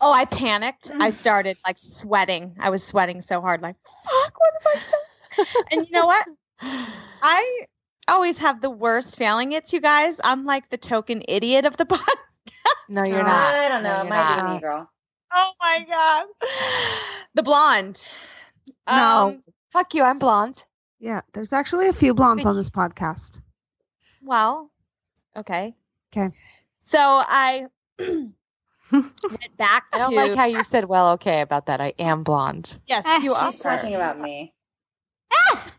Oh, 0.00 0.12
I 0.12 0.26
panicked. 0.26 0.92
I 0.94 1.08
mm. 1.08 1.12
started 1.12 1.56
like 1.66 1.76
sweating. 1.76 2.54
I 2.60 2.70
was 2.70 2.84
sweating 2.84 3.20
so 3.20 3.40
hard, 3.40 3.62
like, 3.62 3.74
fuck, 3.82 4.38
what 4.38 4.52
have 4.62 4.72
I 4.72 5.42
done? 5.42 5.64
and 5.72 5.88
you 5.88 5.92
know 5.92 6.06
what? 6.06 6.26
I 6.62 7.64
always 8.06 8.38
have 8.38 8.60
the 8.60 8.70
worst 8.70 9.18
failing 9.18 9.50
it's 9.52 9.72
you 9.72 9.80
guys. 9.80 10.20
I'm 10.22 10.44
like 10.44 10.70
the 10.70 10.78
token 10.78 11.22
idiot 11.26 11.64
of 11.64 11.76
the 11.76 11.84
podcast. 11.96 12.14
No, 12.88 13.02
you're 13.02 13.24
not. 13.24 13.54
I 13.54 13.68
don't 13.68 13.82
No, 13.82 13.90
know. 13.90 14.00
It 14.02 14.04
you're 14.04 14.14
might 14.14 14.46
be 14.46 14.54
me, 14.54 14.60
girl. 14.60 14.90
Oh 15.32 15.52
my 15.60 15.84
god. 15.88 16.26
The 17.34 17.42
blonde. 17.42 18.08
No. 18.88 19.28
Um, 19.28 19.42
Fuck 19.70 19.94
you. 19.94 20.02
I'm 20.02 20.18
blonde. 20.18 20.64
Yeah, 20.98 21.20
there's 21.32 21.52
actually 21.52 21.88
a 21.88 21.92
few 21.92 22.12
blondes 22.14 22.44
on 22.44 22.56
this 22.56 22.70
podcast. 22.70 23.40
well, 24.22 24.70
okay. 25.36 25.74
Okay. 26.12 26.34
So 26.82 26.98
I 27.00 27.66
went 27.98 28.32
back 29.56 29.84
I 29.92 29.98
don't 29.98 30.10
to 30.10 30.16
like 30.16 30.34
how 30.36 30.46
you 30.46 30.64
said, 30.64 30.86
well, 30.86 31.12
okay, 31.12 31.40
about 31.40 31.66
that. 31.66 31.80
I 31.80 31.94
am 31.98 32.24
blonde. 32.24 32.78
Yes, 32.86 33.04
Ah, 33.06 33.20
you 33.22 33.32
are. 33.32 33.50
She's 33.50 33.60
talking 33.60 33.94
about 33.94 34.20
me. 34.20 34.52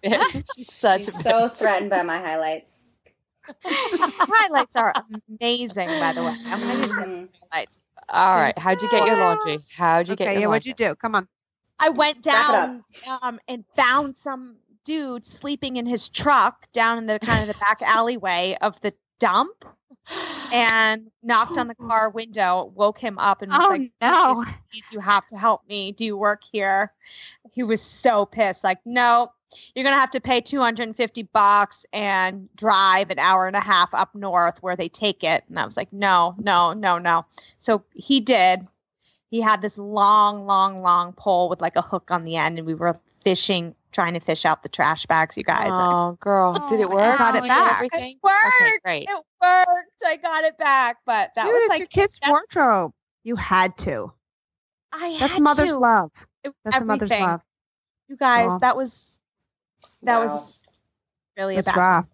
Bitch. 0.03 0.43
She's 0.55 0.71
such 0.71 1.01
a 1.01 1.03
She's 1.05 1.21
so 1.21 1.49
threatened 1.49 1.89
by 1.89 2.01
my 2.03 2.17
highlights. 2.19 2.93
highlights 3.65 4.75
are 4.77 4.93
amazing, 5.41 5.87
by 5.99 6.13
the 6.13 6.23
way. 6.23 6.35
I'm 6.45 6.59
gonna 6.61 6.87
Mhm. 6.87 7.29
highlights. 7.51 7.79
All 8.12 8.36
right. 8.38 8.58
How'd 8.58 8.82
you 8.82 8.89
get 8.89 9.06
your 9.08 9.17
laundry? 9.17 9.60
How'd 9.76 10.10
you 10.10 10.15
get 10.15 10.34
your 10.34 10.41
yeah, 10.41 10.47
what'd 10.47 10.65
you 10.65 10.74
do? 10.74 10.95
Come 10.95 11.15
on. 11.15 11.28
I 11.80 11.89
went 11.89 12.21
down 12.21 12.84
um, 13.24 13.39
and 13.47 13.63
found 13.76 14.15
some 14.17 14.58
dude 14.84 15.26
sleeping 15.26 15.78
in 15.78 15.86
his 15.86 16.10
truck 16.10 16.71
down 16.74 16.97
in 16.97 17.06
the 17.08 17.19
kind 17.19 17.41
of 17.41 17.47
the 17.47 17.60
back 17.60 17.82
alleyway 17.86 18.58
of 18.62 18.80
the 18.82 18.93
dump 19.19 19.65
and 20.52 21.10
knocked 21.24 21.58
on 21.58 21.67
the 21.67 21.76
car 21.89 22.10
window, 22.10 22.71
woke 22.76 23.00
him 23.00 23.17
up 23.17 23.41
and 23.41 23.52
was 23.52 23.62
Oh, 23.63 23.69
like, 23.69 23.91
no. 24.02 24.34
please, 24.43 24.54
please, 24.71 24.86
you 24.91 25.00
have 25.00 25.26
to 25.28 25.38
help 25.38 25.62
me. 25.67 25.91
Do 25.91 26.06
you 26.06 26.17
work 26.17 26.41
here? 26.52 26.91
He 27.52 27.63
was 27.63 27.82
so 27.82 28.26
pissed. 28.26 28.63
Like, 28.63 28.80
no, 28.86 29.32
you're 29.75 29.83
going 29.83 29.95
to 29.95 29.99
have 29.99 30.11
to 30.11 30.21
pay 30.21 30.41
250 30.41 31.23
bucks 31.33 31.85
and 31.93 32.47
drive 32.55 33.09
an 33.11 33.19
hour 33.19 33.47
and 33.47 33.55
a 33.55 33.59
half 33.61 33.93
up 33.93 34.13
north 34.15 34.61
where 34.63 34.75
they 34.75 34.89
take 34.89 35.23
it. 35.23 35.43
And 35.49 35.59
I 35.59 35.65
was 35.65 35.75
like, 35.77 35.91
no, 35.91 36.35
no, 36.37 36.73
no, 36.73 36.97
no. 36.97 37.25
So 37.57 37.83
he 37.93 38.19
did. 38.21 38.67
He 39.29 39.39
had 39.41 39.61
this 39.61 39.77
long, 39.77 40.45
long, 40.45 40.77
long 40.81 41.13
pole 41.13 41.47
with 41.49 41.61
like 41.61 41.75
a 41.77 41.81
hook 41.81 42.11
on 42.11 42.23
the 42.25 42.35
end, 42.35 42.57
and 42.57 42.67
we 42.67 42.73
were 42.73 42.99
fishing, 43.21 43.73
trying 43.93 44.13
to 44.13 44.19
fish 44.19 44.45
out 44.45 44.61
the 44.63 44.67
trash 44.69 45.05
bags, 45.05 45.37
you 45.37 45.43
guys. 45.45 45.69
Oh, 45.71 46.17
girl. 46.19 46.65
Did 46.67 46.81
it 46.81 46.87
Oh, 46.89 46.95
work? 46.95 47.17
got 47.17 47.35
it 47.35 47.47
back. 47.47 47.81
It 47.93 48.17
worked. 48.21 48.35
Okay, 48.61 48.77
great. 48.83 49.03
It 49.09 49.23
worked. 49.41 50.03
I 50.05 50.17
got 50.17 50.43
it 50.43 50.57
back, 50.57 50.97
but 51.05 51.31
that 51.35 51.45
Dude, 51.45 51.53
was 51.53 51.69
like 51.69 51.79
your 51.79 51.87
kid's 51.87 52.19
wardrobe. 52.27 52.91
You 53.23 53.37
had 53.37 53.77
to. 53.79 54.11
I 54.91 54.97
had 55.07 55.13
to. 55.13 55.19
That's 55.19 55.33
had 55.33 55.41
mother's 55.41 55.73
to. 55.73 55.79
love. 55.79 56.11
It- 56.43 56.53
That's 56.65 56.81
a 56.81 56.85
mother's 56.85 57.11
love. 57.11 57.41
You 58.09 58.17
guys, 58.17 58.49
Aw. 58.49 58.57
that 58.57 58.75
was 58.75 59.17
that 60.03 60.17
Wow. 60.17 60.23
was 60.25 60.61
really 61.37 61.57
It's 61.57 61.67
a 61.67 61.71
bad. 61.71 61.77
rough. 61.79 62.09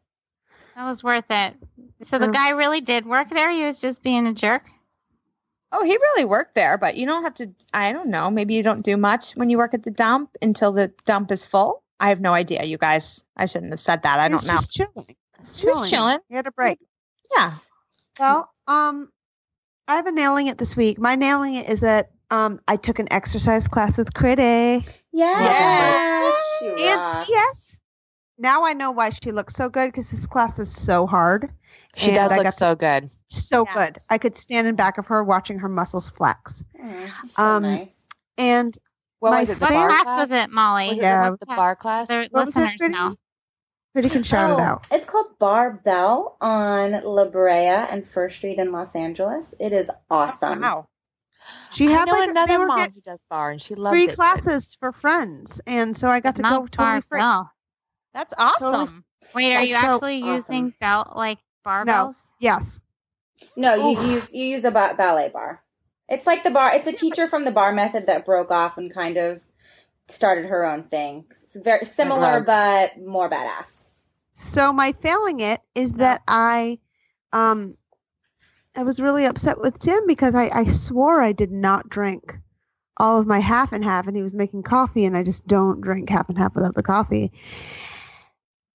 That 0.75 0.85
was 0.85 1.03
worth 1.03 1.25
it. 1.29 1.55
So 2.03 2.19
the 2.19 2.27
guy 2.27 2.49
really 2.49 2.81
did 2.81 3.05
work 3.05 3.29
there. 3.29 3.49
He 3.49 3.65
was 3.65 3.79
just 3.79 4.03
being 4.03 4.27
a 4.27 4.33
jerk. 4.33 4.63
Oh, 5.71 5.83
he 5.83 5.91
really 5.97 6.25
worked 6.25 6.55
there, 6.55 6.77
but 6.77 6.95
you 6.95 7.05
don't 7.05 7.23
have 7.23 7.33
to. 7.35 7.51
I 7.73 7.91
don't 7.91 8.09
know. 8.09 8.29
Maybe 8.29 8.53
you 8.53 8.63
don't 8.63 8.83
do 8.83 8.95
much 8.95 9.33
when 9.33 9.49
you 9.49 9.57
work 9.57 9.73
at 9.73 9.83
the 9.83 9.91
dump 9.91 10.29
until 10.41 10.71
the 10.71 10.93
dump 11.05 11.31
is 11.31 11.45
full. 11.47 11.83
I 11.99 12.09
have 12.09 12.21
no 12.21 12.33
idea, 12.33 12.63
you 12.63 12.77
guys. 12.77 13.23
I 13.35 13.47
shouldn't 13.47 13.71
have 13.71 13.79
said 13.79 14.03
that. 14.03 14.19
I 14.19 14.23
He 14.25 14.29
don't 14.29 14.45
know. 14.45 14.53
Just 14.53 14.71
chilling. 14.71 15.15
Just 15.39 15.59
He 15.59 15.67
was 15.67 15.89
chilling. 15.89 16.19
He 16.29 16.35
had 16.35 16.45
a 16.47 16.51
break. 16.51 16.79
Yeah. 17.35 17.53
Well, 18.19 18.53
um, 18.67 19.11
I 19.87 19.95
have 19.95 20.05
a 20.05 20.11
nailing 20.11 20.47
it 20.47 20.57
this 20.57 20.75
week. 20.77 20.99
My 20.99 21.15
nailing 21.15 21.55
it 21.55 21.67
is 21.69 21.79
that 21.81 22.11
um, 22.29 22.59
I 22.67 22.75
took 22.77 22.99
an 22.99 23.11
exercise 23.11 23.67
class 23.67 23.97
with 23.97 24.13
Critty. 24.13 24.87
Yes. 25.11 26.35
You 26.61 26.75
And 26.75 26.99
rock. 26.99 27.27
yes, 27.29 27.79
now 28.37 28.63
I 28.65 28.73
know 28.73 28.91
why 28.91 29.09
she 29.09 29.31
looks 29.31 29.53
so 29.55 29.69
good 29.69 29.87
because 29.87 30.09
this 30.11 30.25
class 30.27 30.59
is 30.59 30.71
so 30.73 31.05
hard. 31.07 31.51
She 31.95 32.07
And 32.07 32.15
does 32.15 32.31
I 32.31 32.35
look 32.37 32.43
got 32.45 32.53
to- 32.53 32.57
so 32.57 32.75
good. 32.75 33.09
So 33.29 33.65
Yes. 33.65 33.75
good. 33.75 33.97
I 34.09 34.17
could 34.17 34.37
stand 34.37 34.67
in 34.67 34.75
back 34.75 34.97
of 34.97 35.07
her 35.07 35.23
watching 35.23 35.59
her 35.59 35.69
muscles 35.69 36.09
flex. 36.09 36.63
Mm, 36.79 37.09
so 37.29 37.43
Um, 37.43 37.63
nice. 37.63 38.05
And 38.37 38.77
What 39.19 39.31
My 39.31 39.39
was 39.39 39.49
it? 39.49 39.55
The 39.59 39.65
What 39.65 39.69
bar 39.73 39.87
class 39.89 40.03
class? 40.03 40.19
was 40.21 40.31
it, 40.31 40.51
Molly? 40.51 40.89
Was 40.89 40.97
it 40.99 41.01
Yeah. 41.01 41.29
the, 41.31 41.37
the 41.37 41.45
bar 41.47 41.75
class? 41.75 42.07
The 42.07 42.27
What 42.31 42.45
was 42.45 42.55
it, 42.55 42.59
listeners 42.59 42.77
Brittany? 42.77 42.99
know. 42.99 43.15
Critty 43.95 44.11
can 44.11 44.21
shout 44.21 44.51
it 44.51 44.59
Oh, 44.59 44.63
out. 44.63 44.87
It's 44.91 45.07
called 45.09 45.39
Barbell 45.39 46.37
on 46.39 47.01
La 47.03 47.25
Brea 47.25 47.65
and 47.89 48.05
First 48.05 48.35
Street 48.37 48.59
in 48.59 48.71
Los 48.71 48.95
Angeles. 48.95 49.55
It 49.59 49.73
is 49.73 49.89
awesome. 50.11 50.61
Wow. 50.61 50.87
She 51.73 51.87
I 51.87 51.91
had 51.91 52.05
know 52.05 52.13
like 52.13 52.29
another 52.29 52.59
were 52.59 52.67
mom 52.67 52.79
get 52.79 52.93
who 52.95 53.01
does 53.01 53.19
bar, 53.29 53.51
and 53.51 53.61
she 53.61 53.75
loves 53.75 53.95
it. 53.95 54.05
free 54.05 54.11
it. 54.11 54.15
classes 54.15 54.75
for 54.79 54.91
friends, 54.91 55.61
and 55.67 55.95
so 55.95 56.09
I 56.09 56.19
got 56.19 56.35
to 56.37 56.41
Not 56.41 56.61
go 56.61 56.67
totally 56.67 57.01
free. 57.01 57.19
barbell. 57.19 57.51
That's 58.13 58.33
awesome. 58.37 59.03
Wait, 59.35 59.55
are 59.55 59.59
That's 59.59 59.67
you 59.67 59.73
so 59.75 59.79
actually 59.79 60.23
awesome. 60.23 60.35
using 60.35 60.73
belt 60.79 61.15
like 61.15 61.39
barbells? 61.65 62.17
Yes. 62.39 62.81
No, 63.55 63.75
you 63.75 63.89
Oof. 63.89 64.03
use 64.11 64.33
you 64.33 64.45
use 64.45 64.65
a 64.65 64.71
ba- 64.71 64.95
ballet 64.97 65.29
bar. 65.29 65.63
It's 66.09 66.25
like 66.25 66.43
the 66.43 66.51
bar. 66.51 66.73
It's 66.73 66.87
a 66.87 66.93
teacher 66.93 67.27
from 67.27 67.45
the 67.45 67.51
bar 67.51 67.73
method 67.73 68.07
that 68.07 68.25
broke 68.25 68.49
off 68.49 68.77
and 68.77 68.93
kind 68.93 69.17
of 69.17 69.41
started 70.07 70.45
her 70.45 70.65
own 70.65 70.83
thing. 70.83 71.25
It's 71.29 71.55
very 71.55 71.85
similar, 71.85 72.41
but 72.41 72.97
more 72.99 73.29
badass. 73.29 73.89
So 74.33 74.71
my 74.71 74.93
failing 74.93 75.39
it 75.41 75.61
is 75.75 75.93
that 75.93 76.21
I 76.27 76.79
um 77.33 77.75
I 78.77 78.83
was 78.83 78.99
really 78.99 79.25
upset 79.25 79.59
with 79.59 79.79
Tim 79.79 80.05
because 80.05 80.35
I, 80.35 80.49
I 80.53 80.65
swore 80.65 81.19
I 81.21 81.31
did 81.31 81.51
not 81.51 81.89
drink 81.89 82.35
all 82.97 83.19
of 83.19 83.27
my 83.27 83.39
half 83.39 83.73
and 83.73 83.83
half 83.83 84.07
and 84.07 84.15
he 84.15 84.21
was 84.23 84.35
making 84.35 84.63
coffee 84.63 85.05
and 85.05 85.17
I 85.17 85.23
just 85.23 85.47
don't 85.47 85.81
drink 85.81 86.09
half 86.09 86.29
and 86.29 86.37
half 86.37 86.53
without 86.55 86.75
the 86.75 86.83
coffee. 86.83 87.31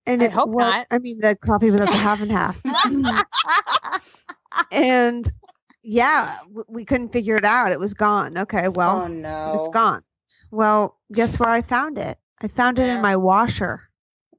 And 0.05 0.21
I 0.21 0.25
it 0.25 0.31
hope 0.33 0.49
wa- 0.49 0.61
not. 0.61 0.87
I 0.91 0.99
mean 0.99 1.19
the 1.19 1.35
coffee 1.37 1.71
without 1.71 1.89
the 1.89 1.95
half 1.97 2.21
and 2.21 2.31
half. 2.31 2.61
and 4.71 5.31
yeah, 5.83 6.37
w- 6.43 6.65
we 6.67 6.85
couldn't 6.85 7.13
figure 7.13 7.37
it 7.37 7.45
out. 7.45 7.71
It 7.71 7.79
was 7.79 7.93
gone. 7.93 8.37
Okay, 8.37 8.67
well, 8.67 9.03
oh 9.03 9.07
no, 9.07 9.51
it's 9.55 9.69
gone. 9.69 10.03
Well, 10.51 10.99
guess 11.13 11.39
where 11.39 11.49
I 11.49 11.61
found 11.61 11.97
it? 11.97 12.17
I 12.41 12.47
found 12.49 12.77
it 12.79 12.89
in 12.89 13.01
my 13.01 13.15
washer 13.15 13.89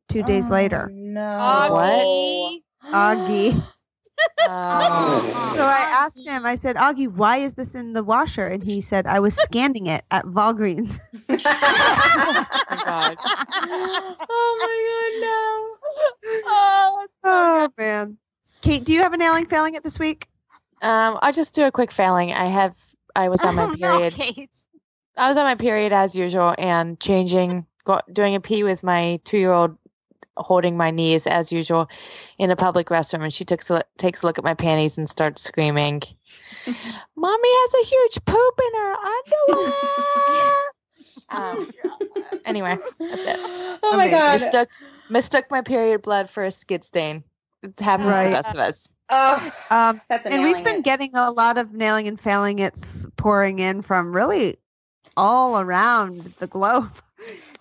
two 0.09 0.23
days 0.23 0.45
Oh, 0.49 0.53
later. 0.53 0.91
No, 0.93 1.21
Augie. 1.21 2.63
Augie. 2.93 3.67
Oh. 4.47 5.55
So 5.57 5.65
I 5.65 5.89
asked 5.91 6.19
him, 6.19 6.45
I 6.45 6.57
said, 6.57 6.77
Augie, 6.77 7.09
why 7.09 7.39
is 7.39 7.55
this 7.55 7.75
in 7.75 7.93
the 7.93 8.03
washer? 8.05 8.47
And 8.47 8.63
he 8.63 8.81
said, 8.81 9.07
I 9.07 9.21
was 9.21 9.35
scanning 9.35 9.87
it 9.87 10.05
at 10.11 10.25
Walgreens. 10.25 10.99
Oh 11.37 12.47
my 12.71 12.79
God. 12.85 13.19
oh 14.31 14.57
my 14.61 14.75
Oh, 16.47 17.07
Oh, 17.25 17.69
man. 17.79 18.19
Kate, 18.63 18.85
do 18.85 18.93
you 18.93 19.03
have 19.03 19.13
a 19.13 19.17
nailing 19.17 19.47
failing 19.47 19.75
it 19.75 19.83
this 19.83 19.99
week? 19.99 20.29
Um, 20.83 21.19
I'll 21.23 21.33
just 21.33 21.55
do 21.55 21.65
a 21.65 21.73
quick 21.73 21.91
failing. 21.91 22.33
I 22.33 22.47
have. 22.47 22.77
I 23.17 23.29
was 23.29 23.43
on 23.43 23.55
my 23.55 23.65
Oh, 23.65 23.75
no, 23.79 23.97
period. 23.99 24.13
Kate. 24.13 24.51
I 25.17 25.29
was 25.29 25.37
on 25.37 25.45
my 25.45 25.55
period 25.55 25.93
as 25.93 26.17
usual 26.17 26.55
and 26.59 26.99
changing, 26.99 27.67
go, 27.85 28.01
doing 28.13 28.35
a 28.35 28.41
pee 28.41 28.65
with 28.65 28.83
my 28.83 29.21
two-year-old 29.25 29.77
holding 30.37 30.77
my 30.77 30.91
knees 30.91 31.27
as 31.27 31.53
usual 31.53 31.89
in 32.39 32.51
a 32.51 32.57
public 32.57 32.89
restroom, 32.89 33.23
and 33.23 33.33
she 33.33 33.45
takes 33.45 33.71
a, 33.71 33.83
takes 33.99 34.23
a 34.23 34.27
look 34.27 34.39
at 34.39 34.45
my 34.45 34.55
panties 34.55 34.99
and 34.99 35.09
starts 35.09 35.43
screaming, 35.43 36.03
"Mommy 37.17 37.49
has 37.49 37.75
a 37.75 37.87
huge 37.87 38.25
poop 38.25 38.61
in 38.67 38.81
her 38.81 38.95
underwear!" 39.51 40.51
um, 41.31 41.69
anyway, 42.45 42.77
that's 42.99 43.27
it. 43.27 43.39
Oh 43.83 43.97
my 43.97 44.09
god. 44.09 44.33
Mistook 44.33 44.69
mistook 45.11 45.51
my 45.51 45.61
period 45.61 46.03
blood 46.03 46.31
for 46.31 46.45
a 46.45 46.51
skid 46.51 46.85
stain. 46.85 47.25
It 47.63 47.79
happens 47.79 48.09
to 48.09 48.25
the 48.25 48.31
best 48.31 48.55
of 48.55 48.61
us. 48.61 48.89
Oh, 49.11 49.53
Um, 49.71 50.01
that's 50.09 50.27
and 50.27 50.43
we've 50.43 50.65
been 50.65 50.79
it. 50.79 50.85
getting 50.85 51.15
a 51.15 51.31
lot 51.31 51.59
of 51.59 51.73
nailing 51.73 52.09
and 52.09 52.19
failing 52.21 52.59
it's 52.59 53.07
pouring 53.17 53.59
in 53.59 53.83
from 53.83 54.15
really 54.15 54.59
all 55.17 55.61
around 55.61 56.35
the 56.39 56.47
globe. 56.47 56.91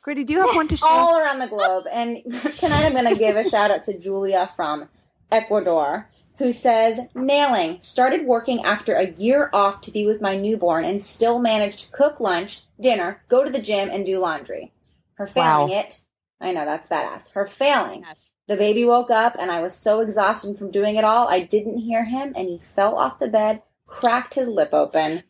Critty, 0.06 0.26
do 0.26 0.34
you 0.34 0.40
have 0.46 0.56
one 0.56 0.68
to 0.68 0.78
share? 0.78 0.90
all 0.90 1.18
around 1.20 1.40
the 1.40 1.48
globe. 1.48 1.86
And 1.92 2.18
tonight 2.58 2.86
I'm 2.86 2.94
going 2.94 3.12
to 3.14 3.20
give 3.20 3.36
a 3.36 3.48
shout 3.48 3.72
out 3.72 3.84
to 3.84 3.98
Julia 3.98 4.50
from 4.56 4.90
Ecuador, 5.32 6.10
who 6.38 6.52
says, 6.52 7.00
Nailing, 7.16 7.80
started 7.82 8.26
working 8.26 8.64
after 8.66 8.96
a 8.96 9.10
year 9.12 9.50
off 9.54 9.82
to 9.82 9.92
be 9.92 10.06
with 10.06 10.22
my 10.22 10.36
newborn 10.36 10.84
and 10.84 11.02
still 11.02 11.40
managed 11.40 11.80
to 11.80 11.92
cook 11.92 12.20
lunch, 12.20 12.62
dinner, 12.80 13.22
go 13.30 13.44
to 13.44 13.50
the 13.52 13.62
gym, 13.62 13.90
and 13.90 14.06
do 14.06 14.20
laundry. 14.20 14.72
Her 15.16 15.28
failing 15.28 15.70
Wow. 15.70 15.80
it, 15.80 16.02
I 16.42 16.52
know 16.52 16.66
that's 16.66 16.88
badass. 16.88 17.32
Her 17.34 17.46
failing, 17.46 18.02
Yes. 18.02 18.20
the 18.48 18.58
baby 18.58 18.84
woke 18.84 19.12
up 19.12 19.36
and 19.40 19.52
I 19.52 19.62
was 19.62 19.74
so 19.74 20.02
exhausted 20.02 20.58
from 20.58 20.72
doing 20.72 20.96
it 20.98 21.06
all, 21.06 21.30
I 21.30 21.40
didn't 21.42 21.78
hear 21.80 22.06
him 22.06 22.34
and 22.36 22.50
he 22.50 22.58
fell 22.60 22.98
off 22.98 23.20
the 23.20 23.28
bed, 23.30 23.62
cracked 23.86 24.34
his 24.34 24.50
lip 24.50 24.74
open. 24.74 25.22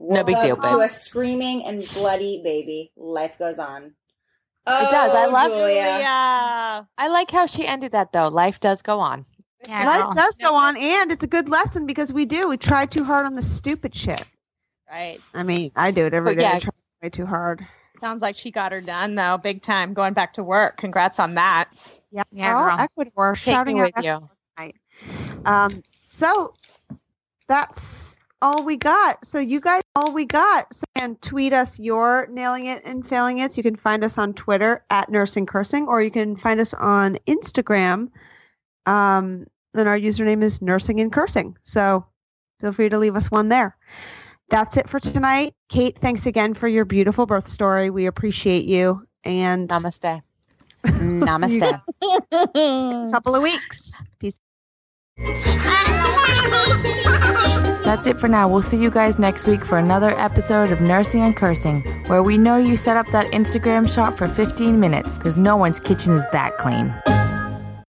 No 0.00 0.24
big 0.24 0.40
deal. 0.40 0.56
To 0.56 0.78
a 0.78 0.88
screaming 0.88 1.64
and 1.64 1.82
bloody 1.94 2.40
baby. 2.42 2.90
Life 2.96 3.38
goes 3.38 3.58
on. 3.58 3.92
Oh, 4.66 4.86
It 4.86 4.90
does. 4.90 5.14
I 5.14 5.26
love 5.26 5.50
Julia. 5.52 5.74
Yeah. 5.74 6.82
I 6.98 7.08
like 7.08 7.30
how 7.30 7.46
she 7.46 7.66
ended 7.66 7.92
that 7.92 8.12
though. 8.12 8.28
Life 8.28 8.60
does 8.60 8.82
go 8.82 8.98
on. 9.00 9.24
Yeah, 9.68 9.84
Life 9.84 10.02
girl. 10.04 10.12
does 10.14 10.36
go 10.38 10.54
on, 10.54 10.76
and 10.78 11.12
it's 11.12 11.22
a 11.22 11.26
good 11.26 11.50
lesson 11.50 11.84
because 11.86 12.10
we 12.12 12.24
do. 12.24 12.48
We 12.48 12.56
try 12.56 12.86
too 12.86 13.04
hard 13.04 13.26
on 13.26 13.34
the 13.34 13.42
stupid 13.42 13.94
shit. 13.94 14.24
Right. 14.90 15.18
I 15.34 15.42
mean, 15.42 15.70
I 15.76 15.90
do 15.90 16.06
it 16.06 16.14
every 16.14 16.34
But 16.34 16.40
day. 16.40 16.44
yeah. 16.48 16.56
I 16.56 16.58
try 16.60 16.70
way 17.02 17.10
too 17.10 17.26
hard. 17.26 17.66
Sounds 18.00 18.22
like 18.22 18.38
she 18.38 18.50
got 18.50 18.72
her 18.72 18.80
done 18.80 19.14
though, 19.16 19.36
big 19.36 19.60
time. 19.60 19.92
Going 19.92 20.14
back 20.14 20.32
to 20.34 20.42
work. 20.42 20.78
Congrats 20.78 21.20
on 21.20 21.34
that. 21.34 21.68
Yeah, 22.10 22.22
Yeah, 22.32 22.54
we're 22.54 22.70
all 22.70 22.76
girl. 22.78 22.84
Ecuador 22.98 23.34
Take 23.34 23.42
shouting 23.54 23.74
me 23.76 23.82
out 23.82 23.92
with 23.96 24.04
you. 24.04 24.72
Um, 25.44 25.82
so 26.08 26.54
that's 27.46 28.16
all 28.42 28.64
we 28.64 28.76
got. 28.76 29.24
So 29.26 29.38
you 29.38 29.60
guys, 29.60 29.82
all 29.94 30.12
we 30.12 30.24
got. 30.24 30.72
So, 30.74 30.84
and 30.94 31.20
tweet 31.20 31.52
us 31.52 31.78
your 31.78 32.26
nailing 32.28 32.66
it 32.66 32.84
and 32.84 33.06
failing 33.06 33.38
it. 33.38 33.56
You 33.56 33.62
can 33.62 33.76
find 33.76 34.04
us 34.04 34.18
on 34.18 34.34
Twitter 34.34 34.84
at 34.90 35.10
nursing 35.10 35.46
cursing, 35.46 35.86
or 35.86 36.02
you 36.02 36.10
can 36.10 36.36
find 36.36 36.60
us 36.60 36.74
on 36.74 37.16
Instagram. 37.26 38.10
Um, 38.86 39.46
and 39.74 39.88
our 39.88 39.98
username 39.98 40.42
is 40.42 40.62
nursing 40.62 41.00
and 41.00 41.12
cursing. 41.12 41.56
So 41.62 42.06
feel 42.60 42.72
free 42.72 42.88
to 42.88 42.98
leave 42.98 43.16
us 43.16 43.30
one 43.30 43.48
there. 43.48 43.76
That's 44.48 44.76
it 44.76 44.88
for 44.88 44.98
tonight. 44.98 45.54
Kate, 45.68 45.96
thanks 45.98 46.26
again 46.26 46.54
for 46.54 46.66
your 46.66 46.84
beautiful 46.84 47.24
birth 47.24 47.46
story. 47.46 47.90
We 47.90 48.06
appreciate 48.06 48.64
you. 48.64 49.06
And 49.22 49.68
Namaste. 49.68 50.22
Namaste. 50.84 51.82
a 52.02 53.08
couple 53.12 53.36
of 53.36 53.42
weeks. 53.42 54.02
Peace. 54.18 54.40
That's 57.90 58.06
it 58.06 58.20
for 58.20 58.28
now. 58.28 58.48
We'll 58.48 58.62
see 58.62 58.76
you 58.76 58.88
guys 58.88 59.18
next 59.18 59.48
week 59.48 59.64
for 59.64 59.76
another 59.76 60.16
episode 60.16 60.70
of 60.70 60.80
Nursing 60.80 61.22
and 61.22 61.34
Cursing, 61.36 61.80
where 62.06 62.22
we 62.22 62.38
know 62.38 62.56
you 62.56 62.76
set 62.76 62.96
up 62.96 63.10
that 63.10 63.26
Instagram 63.32 63.92
shot 63.92 64.16
for 64.16 64.28
15 64.28 64.78
minutes 64.78 65.18
because 65.18 65.36
no 65.36 65.56
one's 65.56 65.80
kitchen 65.80 66.12
is 66.12 66.24
that 66.30 66.56
clean. 66.56 66.94